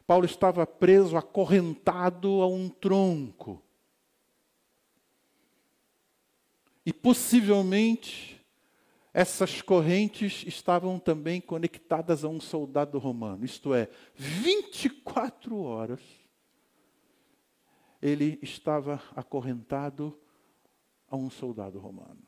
Paulo 0.06 0.26
estava 0.26 0.66
preso, 0.66 1.16
acorrentado 1.16 2.42
a 2.42 2.46
um 2.46 2.68
tronco. 2.68 3.62
E 6.84 6.92
possivelmente 6.92 8.33
essas 9.14 9.62
correntes 9.62 10.44
estavam 10.44 10.98
também 10.98 11.40
conectadas 11.40 12.24
a 12.24 12.28
um 12.28 12.40
soldado 12.40 12.98
romano, 12.98 13.44
isto 13.44 13.72
é, 13.72 13.88
24 14.16 15.56
horas 15.56 16.00
ele 18.02 18.38
estava 18.42 19.00
acorrentado 19.16 20.18
a 21.08 21.16
um 21.16 21.30
soldado 21.30 21.78
romano. 21.78 22.22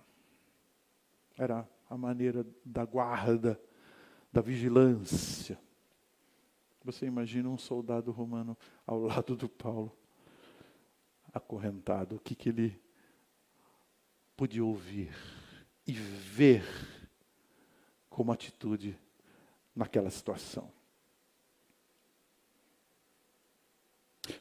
Era 1.37 1.69
a 1.91 1.99
maneira 1.99 2.47
da 2.65 2.87
guarda, 2.87 3.61
da 4.33 4.41
vigilância. 4.41 5.61
Você 6.83 7.05
imagina 7.05 7.51
um 7.51 7.59
soldado 7.59 8.11
romano 8.11 8.57
ao 8.87 9.01
lado 9.01 9.37
do 9.37 9.51
Paulo, 9.51 9.95
acorrentado, 11.31 12.17
o 12.17 12.21
que, 12.21 12.35
que 12.35 12.49
ele 12.49 12.81
podia 14.35 14.65
ouvir 14.65 15.13
e 15.87 15.93
ver 15.93 16.65
como 18.09 18.33
atitude 18.33 18.99
naquela 19.75 20.11
situação. 20.11 20.73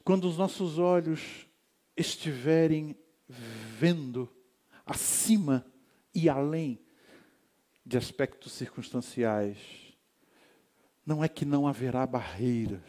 Quando 0.04 0.28
os 0.28 0.38
nossos 0.38 0.80
olhos 0.80 1.46
estiverem 1.96 2.98
vendo 3.28 4.30
acima 4.86 5.66
e 6.14 6.30
além 6.30 6.80
de 7.86 7.98
aspectos 7.98 8.54
circunstanciais, 8.54 9.58
não 11.06 11.24
é 11.24 11.30
que 11.30 11.46
não 11.46 11.68
haverá 11.68 12.06
barreiras, 12.08 12.82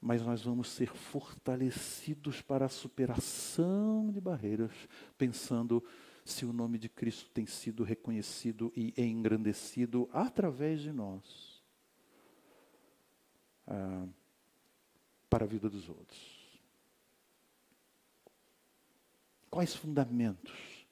mas 0.00 0.22
nós 0.22 0.42
vamos 0.42 0.68
ser 0.68 0.94
fortalecidos 0.94 2.40
para 2.40 2.66
a 2.66 2.68
superação 2.68 4.12
de 4.12 4.20
barreiras, 4.20 4.70
pensando 5.18 5.82
se 6.26 6.44
o 6.44 6.52
nome 6.52 6.76
de 6.76 6.88
Cristo 6.88 7.30
tem 7.30 7.46
sido 7.46 7.84
reconhecido 7.84 8.72
e 8.74 8.92
engrandecido 9.00 10.08
através 10.12 10.80
de 10.80 10.92
nós. 10.92 11.62
Ah, 13.66 14.06
para 15.30 15.44
a 15.44 15.48
vida 15.48 15.68
dos 15.68 15.88
outros. 15.88 16.36
Quais 19.50 19.74
fundamentos 19.74 20.86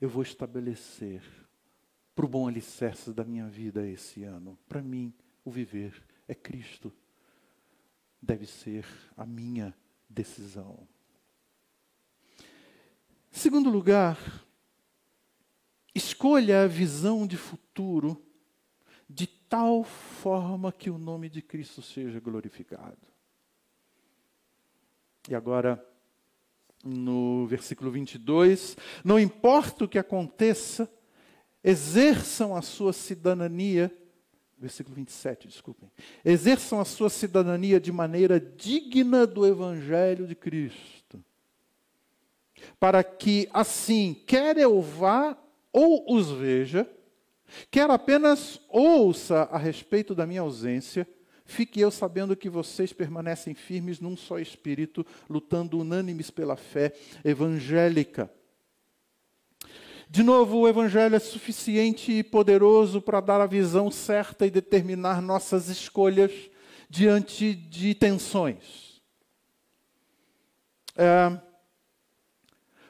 eu 0.00 0.08
vou 0.08 0.22
estabelecer 0.22 1.22
para 2.14 2.24
o 2.24 2.28
bom 2.28 2.46
alicerce 2.46 3.12
da 3.12 3.24
minha 3.24 3.48
vida 3.48 3.86
esse 3.86 4.24
ano? 4.24 4.58
Para 4.68 4.82
mim, 4.82 5.12
o 5.44 5.50
viver 5.50 6.02
é 6.26 6.34
Cristo. 6.34 6.92
Deve 8.20 8.46
ser 8.46 8.86
a 9.16 9.24
minha 9.24 9.74
decisão. 10.08 10.86
Segundo 13.30 13.68
lugar, 13.68 14.16
escolha 15.94 16.64
a 16.64 16.66
visão 16.66 17.26
de 17.26 17.36
futuro 17.36 18.20
de 19.08 19.26
tal 19.26 19.84
forma 19.84 20.72
que 20.72 20.90
o 20.90 20.98
nome 20.98 21.28
de 21.28 21.40
Cristo 21.40 21.80
seja 21.80 22.18
glorificado. 22.18 23.06
E 25.28 25.34
agora, 25.34 25.82
no 26.84 27.46
versículo 27.46 27.90
22, 27.90 28.76
não 29.04 29.18
importa 29.18 29.84
o 29.84 29.88
que 29.88 29.98
aconteça, 29.98 30.90
exerçam 31.62 32.54
a 32.54 32.60
sua 32.60 32.92
cidadania, 32.92 33.96
versículo 34.58 34.96
27, 34.96 35.48
desculpem, 35.48 35.90
exerçam 36.24 36.80
a 36.80 36.84
sua 36.84 37.08
cidadania 37.08 37.80
de 37.80 37.92
maneira 37.92 38.38
digna 38.38 39.26
do 39.26 39.46
Evangelho 39.46 40.26
de 40.26 40.34
Cristo, 40.34 41.24
para 42.78 43.02
que 43.04 43.48
assim, 43.52 44.14
quer 44.26 44.58
eu 44.58 44.80
vá 44.82 45.38
ou 45.74 46.14
os 46.14 46.30
veja, 46.30 46.88
quer 47.70 47.90
apenas 47.90 48.60
ouça 48.70 49.42
a 49.50 49.58
respeito 49.58 50.14
da 50.14 50.26
minha 50.26 50.40
ausência, 50.40 51.06
Fique 51.46 51.78
eu 51.78 51.90
sabendo 51.90 52.34
que 52.34 52.48
vocês 52.48 52.92
permanecem 52.92 53.54
firmes 53.54 54.00
num 54.00 54.16
só 54.16 54.38
espírito, 54.38 55.04
lutando 55.28 55.78
unânimes 55.78 56.30
pela 56.30 56.56
fé 56.56 56.94
evangélica. 57.22 58.30
De 60.08 60.22
novo, 60.22 60.58
o 60.58 60.68
Evangelho 60.68 61.16
é 61.16 61.18
suficiente 61.18 62.12
e 62.12 62.22
poderoso 62.22 63.00
para 63.00 63.20
dar 63.20 63.40
a 63.40 63.46
visão 63.46 63.90
certa 63.90 64.46
e 64.46 64.50
determinar 64.50 65.20
nossas 65.20 65.68
escolhas 65.68 66.32
diante 66.88 67.54
de 67.54 67.94
tensões. 67.94 69.02
É, 70.96 71.38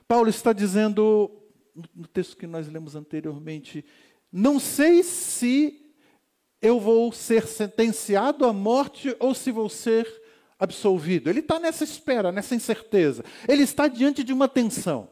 Paulo 0.07 0.29
está 0.29 0.53
dizendo, 0.53 1.31
no 1.95 2.07
texto 2.07 2.37
que 2.37 2.47
nós 2.47 2.69
lemos 2.69 2.95
anteriormente, 2.95 3.85
não 4.31 4.61
sei 4.61 5.03
se 5.03 5.81
eu 6.61 6.81
vou 6.81 7.13
ser 7.13 7.47
sentenciado 7.47 8.45
à 8.45 8.53
morte 8.53 9.15
ou 9.19 9.35
se 9.35 9.51
vou 9.51 9.69
ser 9.69 10.07
absolvido. 10.59 11.29
Ele 11.29 11.41
está 11.41 11.59
nessa 11.59 11.85
espera, 11.85 12.33
nessa 12.33 12.55
incerteza. 12.55 13.25
Ele 13.49 13.63
está 13.63 13.89
diante 13.89 14.25
de 14.25 14.33
uma 14.33 14.49
tensão. 14.49 15.11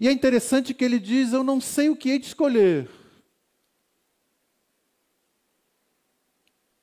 E 0.00 0.08
é 0.08 0.12
interessante 0.12 0.74
que 0.74 0.84
ele 0.84 0.98
diz: 0.98 1.32
Eu 1.32 1.42
não 1.42 1.60
sei 1.60 1.88
o 1.88 1.96
que 1.96 2.10
hei 2.10 2.18
de 2.18 2.26
escolher. 2.26 2.90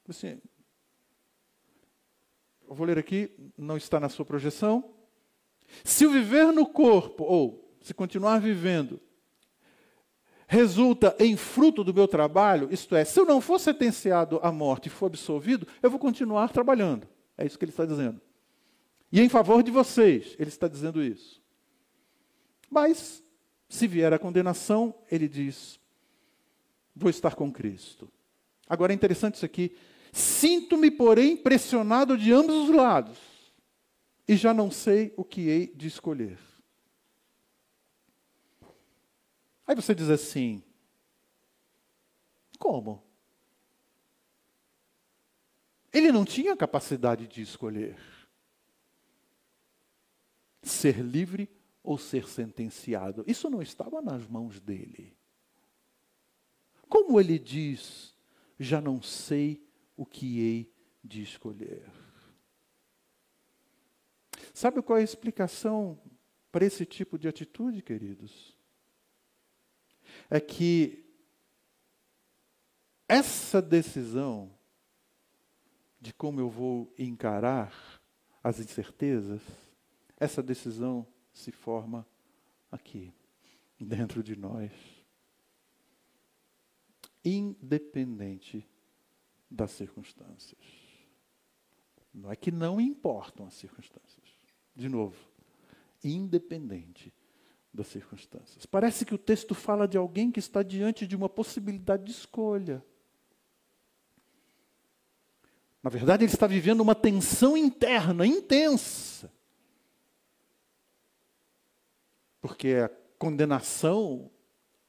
Assim, 0.08 0.42
eu 2.68 2.76
vou 2.76 2.86
ler 2.86 2.98
aqui, 2.98 3.32
não 3.58 3.78
está 3.78 4.00
na 4.00 4.10
sua 4.10 4.26
projeção. 4.26 4.94
Se 5.84 6.06
o 6.06 6.12
viver 6.12 6.52
no 6.52 6.66
corpo, 6.66 7.24
ou 7.24 7.76
se 7.82 7.94
continuar 7.94 8.40
vivendo, 8.40 9.00
resulta 10.48 11.16
em 11.20 11.38
fruto 11.38 11.84
do 11.84 11.94
meu 11.94 12.08
trabalho, 12.08 12.68
isto 12.72 12.96
é, 12.96 13.06
se 13.06 13.20
eu 13.20 13.26
não 13.26 13.40
for 13.40 13.60
sentenciado 13.60 14.40
à 14.44 14.52
morte 14.52 14.88
e 14.88 14.90
for 14.90 15.06
absolvido, 15.06 15.66
eu 15.82 15.90
vou 15.90 16.00
continuar 16.00 16.50
trabalhando. 16.50 17.08
É 17.38 17.46
isso 17.46 17.58
que 17.58 17.66
ele 17.66 17.72
está 17.72 17.86
dizendo. 17.86 18.20
E 19.12 19.22
em 19.22 19.30
favor 19.30 19.64
de 19.64 19.72
vocês, 19.72 20.36
ele 20.38 20.50
está 20.50 20.68
dizendo 20.68 21.04
isso. 21.04 21.42
Mas, 22.70 23.24
se 23.68 23.88
vier 23.88 24.14
a 24.14 24.20
condenação, 24.20 24.94
ele 25.12 25.28
diz: 25.28 25.80
vou 26.96 27.10
estar 27.10 27.36
com 27.36 27.52
Cristo. 27.52 28.10
Agora 28.68 28.94
é 28.94 28.96
interessante 28.96 29.36
isso 29.36 29.46
aqui. 29.46 29.76
Sinto-me, 30.14 30.92
porém, 30.92 31.36
pressionado 31.36 32.18
de 32.18 32.32
ambos 32.32 32.56
os 32.56 32.76
lados, 32.76 33.18
e 34.32 34.38
já 34.38 34.54
não 34.54 34.72
sei 34.72 35.14
o 35.18 35.26
que 35.26 35.50
hei 35.50 35.68
de 35.76 35.88
escolher. 35.88 36.40
Aí 39.68 39.76
você 39.76 39.94
diz 39.94 40.10
assim: 40.10 40.64
como? 42.58 43.04
Ele 45.92 46.14
não 46.14 46.24
tinha 46.24 46.56
capacidade 46.56 47.28
de 47.28 47.42
escolher. 47.42 48.00
ser 50.64 51.00
livre 51.00 51.50
ou 51.84 51.98
ser 51.98 52.26
sentenciado. 52.26 53.26
Isso 53.28 53.50
não 53.50 53.62
estava 53.62 54.02
nas 54.02 54.26
mãos 54.26 54.62
dele. 54.62 55.14
Como 56.88 57.20
ele 57.20 57.38
diz, 57.38 58.16
já 58.58 58.80
não 58.80 59.02
sei 59.02 59.62
o 59.98 60.06
que 60.06 60.40
hei 60.40 60.74
de 61.04 61.22
escolher. 61.22 62.01
Sabe 64.54 64.82
qual 64.82 64.98
é 64.98 65.02
a 65.02 65.04
explicação 65.04 66.00
para 66.52 66.66
esse 66.66 66.86
tipo 66.86 67.18
de 67.18 67.28
atitude, 67.28 67.82
queridos? 67.82 68.58
É 70.30 70.40
que 70.40 71.06
essa 73.08 73.62
decisão 73.62 74.52
de 76.00 76.14
como 76.14 76.40
eu 76.40 76.50
vou 76.50 76.94
encarar 76.98 78.02
as 78.44 78.60
incertezas, 78.60 79.42
essa 80.18 80.42
decisão 80.42 81.06
se 81.32 81.52
forma 81.52 82.08
aqui, 82.72 83.14
dentro 83.80 84.24
de 84.24 84.36
nós, 84.36 84.72
independente 87.24 88.68
das 89.50 89.72
circunstâncias. 89.72 90.60
Não 92.14 92.32
é 92.32 92.36
que 92.36 92.52
não 92.52 92.82
importam 92.82 93.46
as 93.46 93.54
circunstâncias. 93.54 94.31
De 94.76 94.88
novo, 94.88 95.16
independente 96.04 97.14
das 97.74 97.88
circunstâncias. 97.88 98.66
Parece 98.66 99.06
que 99.06 99.16
o 99.16 99.18
texto 99.18 99.56
fala 99.56 99.88
de 99.88 99.98
alguém 99.98 100.32
que 100.32 100.40
está 100.40 100.62
diante 100.64 101.08
de 101.08 101.16
uma 101.16 101.30
possibilidade 101.30 102.04
de 102.04 102.12
escolha. 102.12 102.84
Na 105.82 105.90
verdade, 105.90 106.24
ele 106.24 106.34
está 106.34 106.46
vivendo 106.48 106.82
uma 106.82 106.94
tensão 106.94 107.58
interna 107.58 108.26
intensa. 108.26 109.32
Porque 112.40 112.76
a 112.76 112.90
condenação 113.18 114.30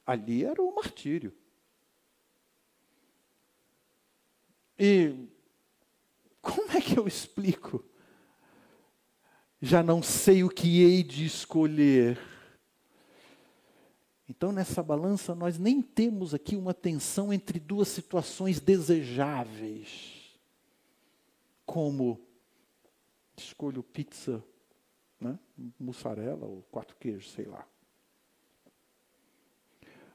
ali 0.05 0.43
era 0.43 0.61
o 0.61 0.75
martírio. 0.75 1.33
E 4.77 5.27
como 6.41 6.71
é 6.71 6.81
que 6.81 6.97
eu 6.97 7.07
explico? 7.07 7.83
Já 9.65 9.81
não 9.81 10.03
sei 10.03 10.43
o 10.43 10.49
que 10.49 10.83
hei 10.83 11.01
de 11.01 11.25
escolher. 11.25 12.19
Então, 14.27 14.51
nessa 14.51 14.83
balança, 14.83 15.33
nós 15.33 15.57
nem 15.57 15.81
temos 15.81 16.33
aqui 16.33 16.57
uma 16.57 16.73
tensão 16.73 17.31
entre 17.31 17.61
duas 17.61 17.87
situações 17.87 18.59
desejáveis 18.59 20.37
como 21.65 22.19
escolho 23.37 23.81
pizza, 23.81 24.43
né? 25.17 25.39
mussarela 25.79 26.45
ou 26.45 26.61
quatro 26.63 26.97
queijos, 26.97 27.31
sei 27.31 27.45
lá. 27.45 27.65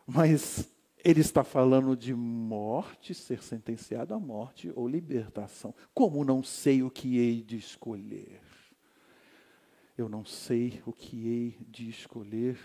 Mas 0.06 0.68
ele 1.02 1.22
está 1.22 1.42
falando 1.42 1.96
de 1.96 2.14
morte, 2.14 3.14
ser 3.14 3.42
sentenciado 3.42 4.12
à 4.12 4.20
morte 4.20 4.70
ou 4.76 4.86
libertação. 4.86 5.74
Como 5.94 6.22
não 6.22 6.42
sei 6.42 6.82
o 6.82 6.90
que 6.90 7.16
hei 7.16 7.42
de 7.42 7.56
escolher? 7.56 8.47
Eu 9.98 10.08
não 10.08 10.24
sei 10.24 10.80
o 10.86 10.92
que 10.92 11.26
hei 11.26 11.58
de 11.68 11.90
escolher, 11.90 12.56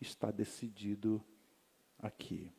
está 0.00 0.30
decidido 0.30 1.20
aqui. 1.98 2.52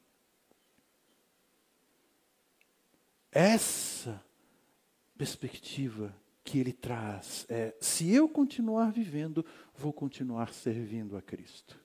Essa 3.31 4.21
perspectiva 5.17 6.13
que 6.43 6.59
ele 6.59 6.73
traz 6.73 7.45
é: 7.47 7.73
se 7.79 8.13
eu 8.13 8.27
continuar 8.27 8.91
vivendo, 8.91 9.45
vou 9.73 9.93
continuar 9.93 10.53
servindo 10.53 11.15
a 11.15 11.21
Cristo. 11.21 11.79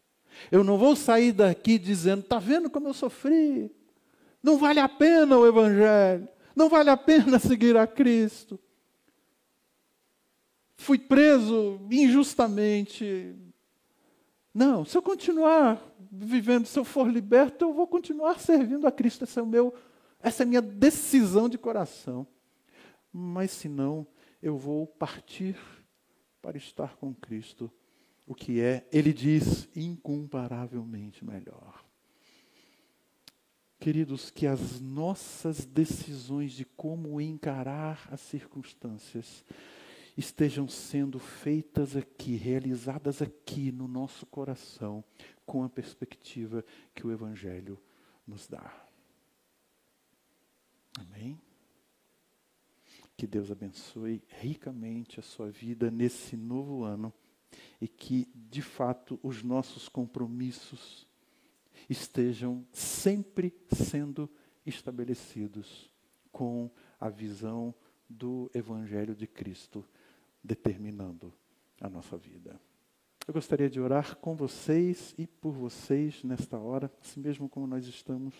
Eu 0.50 0.64
não 0.64 0.76
vou 0.76 0.96
sair 0.96 1.30
daqui 1.30 1.78
dizendo: 1.78 2.22
está 2.22 2.40
vendo 2.40 2.68
como 2.68 2.88
eu 2.88 2.94
sofri? 2.94 3.70
Não 4.42 4.58
vale 4.58 4.80
a 4.80 4.88
pena 4.88 5.38
o 5.38 5.46
Evangelho, 5.46 6.28
não 6.56 6.68
vale 6.68 6.90
a 6.90 6.96
pena 6.96 7.38
seguir 7.40 7.76
a 7.76 7.86
Cristo. 7.86 8.58
Fui 10.82 10.98
preso 10.98 11.80
injustamente. 11.90 13.34
Não, 14.52 14.84
se 14.84 14.96
eu 14.96 15.02
continuar 15.02 15.82
vivendo, 16.10 16.66
se 16.66 16.78
eu 16.78 16.84
for 16.84 17.08
liberto, 17.08 17.64
eu 17.64 17.72
vou 17.72 17.86
continuar 17.86 18.38
servindo 18.38 18.86
a 18.86 18.92
Cristo. 18.92 19.24
Esse 19.24 19.38
é 19.38 19.42
o 19.42 19.46
meu, 19.46 19.74
essa 20.20 20.42
é 20.42 20.44
a 20.44 20.48
minha 20.48 20.62
decisão 20.62 21.48
de 21.48 21.56
coração 21.56 22.26
mas 23.12 23.50
se 23.50 23.68
não, 23.68 24.06
eu 24.40 24.56
vou 24.56 24.86
partir 24.86 25.56
para 26.40 26.56
estar 26.56 26.96
com 26.96 27.14
Cristo, 27.14 27.70
o 28.26 28.34
que 28.34 28.60
é, 28.60 28.88
ele 28.90 29.12
diz, 29.12 29.68
incomparavelmente 29.76 31.24
melhor. 31.24 31.84
Queridos, 33.78 34.30
que 34.30 34.46
as 34.46 34.80
nossas 34.80 35.66
decisões 35.66 36.52
de 36.52 36.64
como 36.64 37.20
encarar 37.20 38.08
as 38.10 38.20
circunstâncias 38.20 39.44
estejam 40.16 40.68
sendo 40.68 41.18
feitas 41.18 41.96
aqui, 41.96 42.36
realizadas 42.36 43.22
aqui 43.22 43.72
no 43.72 43.88
nosso 43.88 44.26
coração, 44.26 45.04
com 45.46 45.64
a 45.64 45.68
perspectiva 45.68 46.64
que 46.94 47.06
o 47.06 47.12
Evangelho 47.12 47.80
nos 48.26 48.46
dá. 48.46 48.86
Amém? 50.98 51.40
Que 53.16 53.26
Deus 53.26 53.50
abençoe 53.50 54.22
ricamente 54.28 55.18
a 55.20 55.22
sua 55.22 55.50
vida 55.50 55.90
nesse 55.90 56.36
novo 56.36 56.84
ano 56.84 57.12
e 57.80 57.88
que, 57.88 58.28
de 58.34 58.62
fato, 58.62 59.18
os 59.22 59.42
nossos 59.42 59.88
compromissos 59.88 61.06
estejam 61.88 62.66
sempre 62.72 63.54
sendo 63.72 64.30
estabelecidos 64.64 65.90
com 66.30 66.70
a 66.98 67.08
visão 67.08 67.74
do 68.08 68.50
Evangelho 68.54 69.14
de 69.14 69.26
Cristo 69.26 69.84
determinando 70.42 71.32
a 71.80 71.88
nossa 71.88 72.16
vida. 72.16 72.60
Eu 73.26 73.34
gostaria 73.34 73.70
de 73.70 73.80
orar 73.80 74.16
com 74.16 74.34
vocês 74.34 75.14
e 75.16 75.26
por 75.26 75.52
vocês 75.52 76.24
nesta 76.24 76.58
hora, 76.58 76.92
assim 77.00 77.20
mesmo 77.20 77.48
como 77.48 77.66
nós 77.66 77.86
estamos 77.86 78.34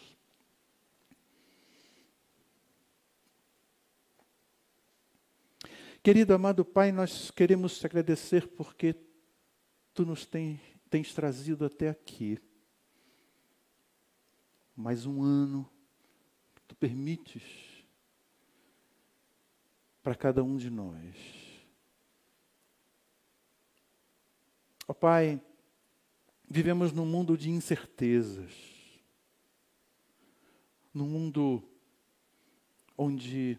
Querido 6.03 6.35
amado 6.35 6.65
Pai, 6.65 6.91
nós 6.91 7.31
queremos 7.31 7.79
te 7.79 7.87
agradecer 7.87 8.49
porque 8.49 8.97
tu 9.95 10.05
nos 10.05 10.27
tem, 10.27 10.61
tens 10.91 11.15
trazido 11.15 11.65
até 11.65 11.89
aqui. 11.89 12.41
Mais 14.75 15.07
um 15.07 15.23
ano 15.23 15.71
que 16.57 16.63
tu 16.63 16.75
permites 16.75 17.45
para 20.03 20.17
cada 20.17 20.43
um 20.43 20.57
de 20.57 20.69
nós. 20.71 21.42
Oh, 24.93 24.95
Pai, 24.95 25.41
vivemos 26.47 26.93
num 26.93 27.07
mundo 27.07 27.35
de 27.35 27.49
incertezas, 27.49 28.53
num 30.93 31.09
mundo 31.09 31.67
onde 32.95 33.59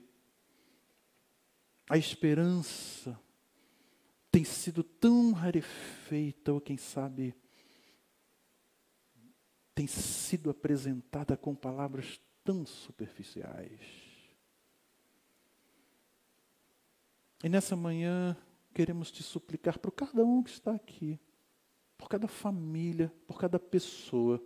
a 1.89 1.97
esperança 1.97 3.19
tem 4.29 4.43
sido 4.43 4.83
tão 4.83 5.31
rarefeita, 5.31 6.53
ou 6.53 6.61
quem 6.61 6.77
sabe, 6.77 7.35
tem 9.73 9.87
sido 9.87 10.51
apresentada 10.51 11.35
com 11.35 11.55
palavras 11.55 12.21
tão 12.43 12.63
superficiais. 12.63 13.81
E 17.43 17.49
nessa 17.49 17.75
manhã 17.75 18.37
queremos 18.73 19.11
te 19.11 19.21
suplicar 19.21 19.77
por 19.77 19.91
cada 19.91 20.23
um 20.23 20.41
que 20.41 20.49
está 20.49 20.73
aqui, 20.73 21.19
por 21.97 22.09
cada 22.09 22.27
família, 22.27 23.13
por 23.27 23.39
cada 23.39 23.59
pessoa, 23.59 24.43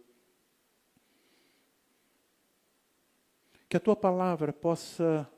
que 3.70 3.78
a 3.78 3.80
tua 3.80 3.96
palavra 3.96 4.54
possa 4.54 5.30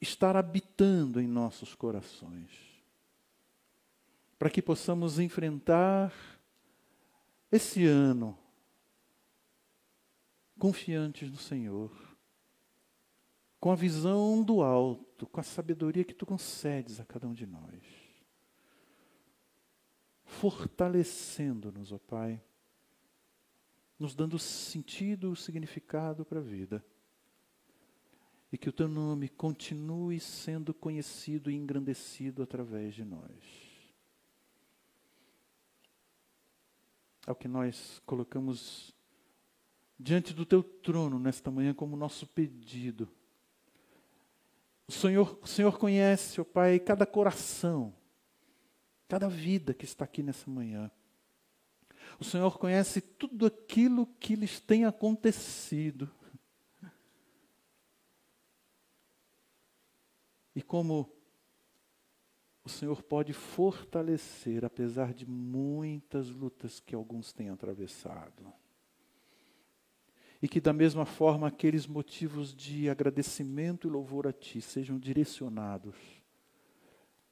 estar 0.00 0.36
habitando 0.36 1.20
em 1.20 1.26
nossos 1.26 1.74
corações, 1.74 2.50
para 4.38 4.48
que 4.48 4.62
possamos 4.62 5.18
enfrentar 5.18 6.12
esse 7.52 7.86
ano 7.86 8.38
confiantes 10.58 11.30
no 11.30 11.36
Senhor, 11.36 11.90
com 13.60 13.70
a 13.70 13.76
visão 13.76 14.42
do 14.42 14.62
alto, 14.62 15.26
com 15.26 15.38
a 15.38 15.42
sabedoria 15.44 16.04
que 16.04 16.14
tu 16.14 16.24
concedes 16.24 16.98
a 16.98 17.04
cada 17.04 17.28
um 17.28 17.34
de 17.34 17.46
nós, 17.46 17.82
fortalecendo-nos, 20.24 21.92
ó 21.92 21.98
Pai, 21.98 22.42
nos 23.98 24.14
dando 24.14 24.38
sentido, 24.38 25.36
significado 25.36 26.24
para 26.24 26.40
a 26.40 26.42
vida 26.42 26.82
e 28.50 28.56
que 28.56 28.68
o 28.68 28.72
teu 28.72 28.88
nome 28.88 29.28
continue 29.28 30.18
sendo 30.18 30.72
conhecido 30.72 31.50
e 31.50 31.54
engrandecido 31.54 32.42
através 32.42 32.94
de 32.94 33.04
nós. 33.04 33.70
é 37.30 37.32
o 37.32 37.34
que 37.34 37.48
nós 37.48 38.00
colocamos 38.04 38.94
diante 39.98 40.34
do 40.34 40.44
teu 40.44 40.62
trono 40.62 41.18
nesta 41.18 41.50
manhã 41.50 41.72
como 41.72 41.96
nosso 41.96 42.26
pedido. 42.26 43.08
O 44.90 44.92
Senhor, 44.92 45.38
o 45.40 45.46
Senhor 45.46 45.78
conhece, 45.78 46.40
ó 46.40 46.44
Pai, 46.44 46.80
cada 46.80 47.06
coração, 47.06 47.94
cada 49.06 49.28
vida 49.28 49.72
que 49.72 49.84
está 49.84 50.04
aqui 50.04 50.20
nessa 50.20 50.50
manhã. 50.50 50.90
O 52.18 52.24
Senhor 52.24 52.58
conhece 52.58 53.00
tudo 53.00 53.46
aquilo 53.46 54.04
que 54.18 54.34
lhes 54.34 54.58
tem 54.58 54.84
acontecido. 54.84 56.10
E 60.56 60.60
como 60.60 61.08
o 62.64 62.68
Senhor 62.68 63.00
pode 63.00 63.32
fortalecer, 63.32 64.64
apesar 64.64 65.14
de 65.14 65.24
muitas 65.24 66.30
lutas 66.30 66.80
que 66.80 66.96
alguns 66.96 67.32
têm 67.32 67.48
atravessado. 67.48 68.52
E 70.42 70.48
que, 70.48 70.60
da 70.60 70.72
mesma 70.72 71.04
forma, 71.04 71.46
aqueles 71.48 71.86
motivos 71.86 72.54
de 72.54 72.88
agradecimento 72.88 73.86
e 73.86 73.90
louvor 73.90 74.26
a 74.26 74.32
Ti 74.32 74.60
sejam 74.60 74.98
direcionados 74.98 76.20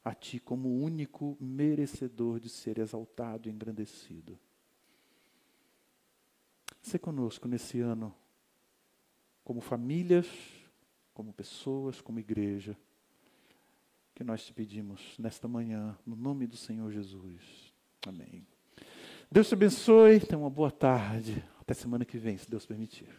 a 0.09 0.14
Ti 0.14 0.40
como 0.40 0.82
único 0.82 1.36
merecedor 1.38 2.40
de 2.40 2.48
ser 2.48 2.78
exaltado 2.78 3.48
e 3.48 3.52
engrandecido. 3.52 4.38
Se 6.80 6.98
conosco 6.98 7.46
nesse 7.46 7.80
ano, 7.80 8.14
como 9.44 9.61
famílias, 9.61 10.26
como 11.12 11.32
pessoas, 11.32 12.00
como 12.00 12.18
igreja, 12.18 12.76
que 14.14 14.24
nós 14.24 14.44
te 14.44 14.52
pedimos 14.52 15.14
nesta 15.18 15.46
manhã, 15.46 15.96
no 16.06 16.16
nome 16.16 16.46
do 16.46 16.56
Senhor 16.56 16.90
Jesus. 16.90 17.74
Amém. 18.06 18.46
Deus 19.30 19.48
te 19.48 19.54
abençoe, 19.54 20.20
tenha 20.20 20.38
uma 20.38 20.48
boa 20.48 20.70
tarde. 20.70 21.44
Até 21.69 21.75
semana 21.75 22.03
que 22.03 22.16
vem, 22.16 22.39
se 22.39 22.49
Deus 22.49 22.64
permitir. 22.64 23.11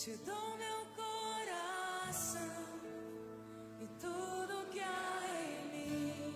Te 0.00 0.16
dou 0.18 0.56
meu 0.56 0.86
coração 0.94 2.40
e 3.80 3.86
tudo 4.00 4.70
que 4.70 4.78
há 4.78 5.20
em 5.26 5.68
mim. 5.72 6.34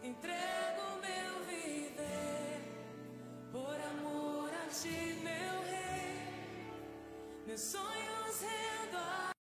Entrego 0.00 0.82
meu 1.02 1.44
viver 1.44 2.60
por 3.50 3.74
amor 3.90 4.48
a 4.54 4.68
ti, 4.68 5.18
meu 5.24 5.62
rei. 5.62 6.70
Meus 7.46 7.60
sonhos 7.62 8.40
reais. 8.40 8.75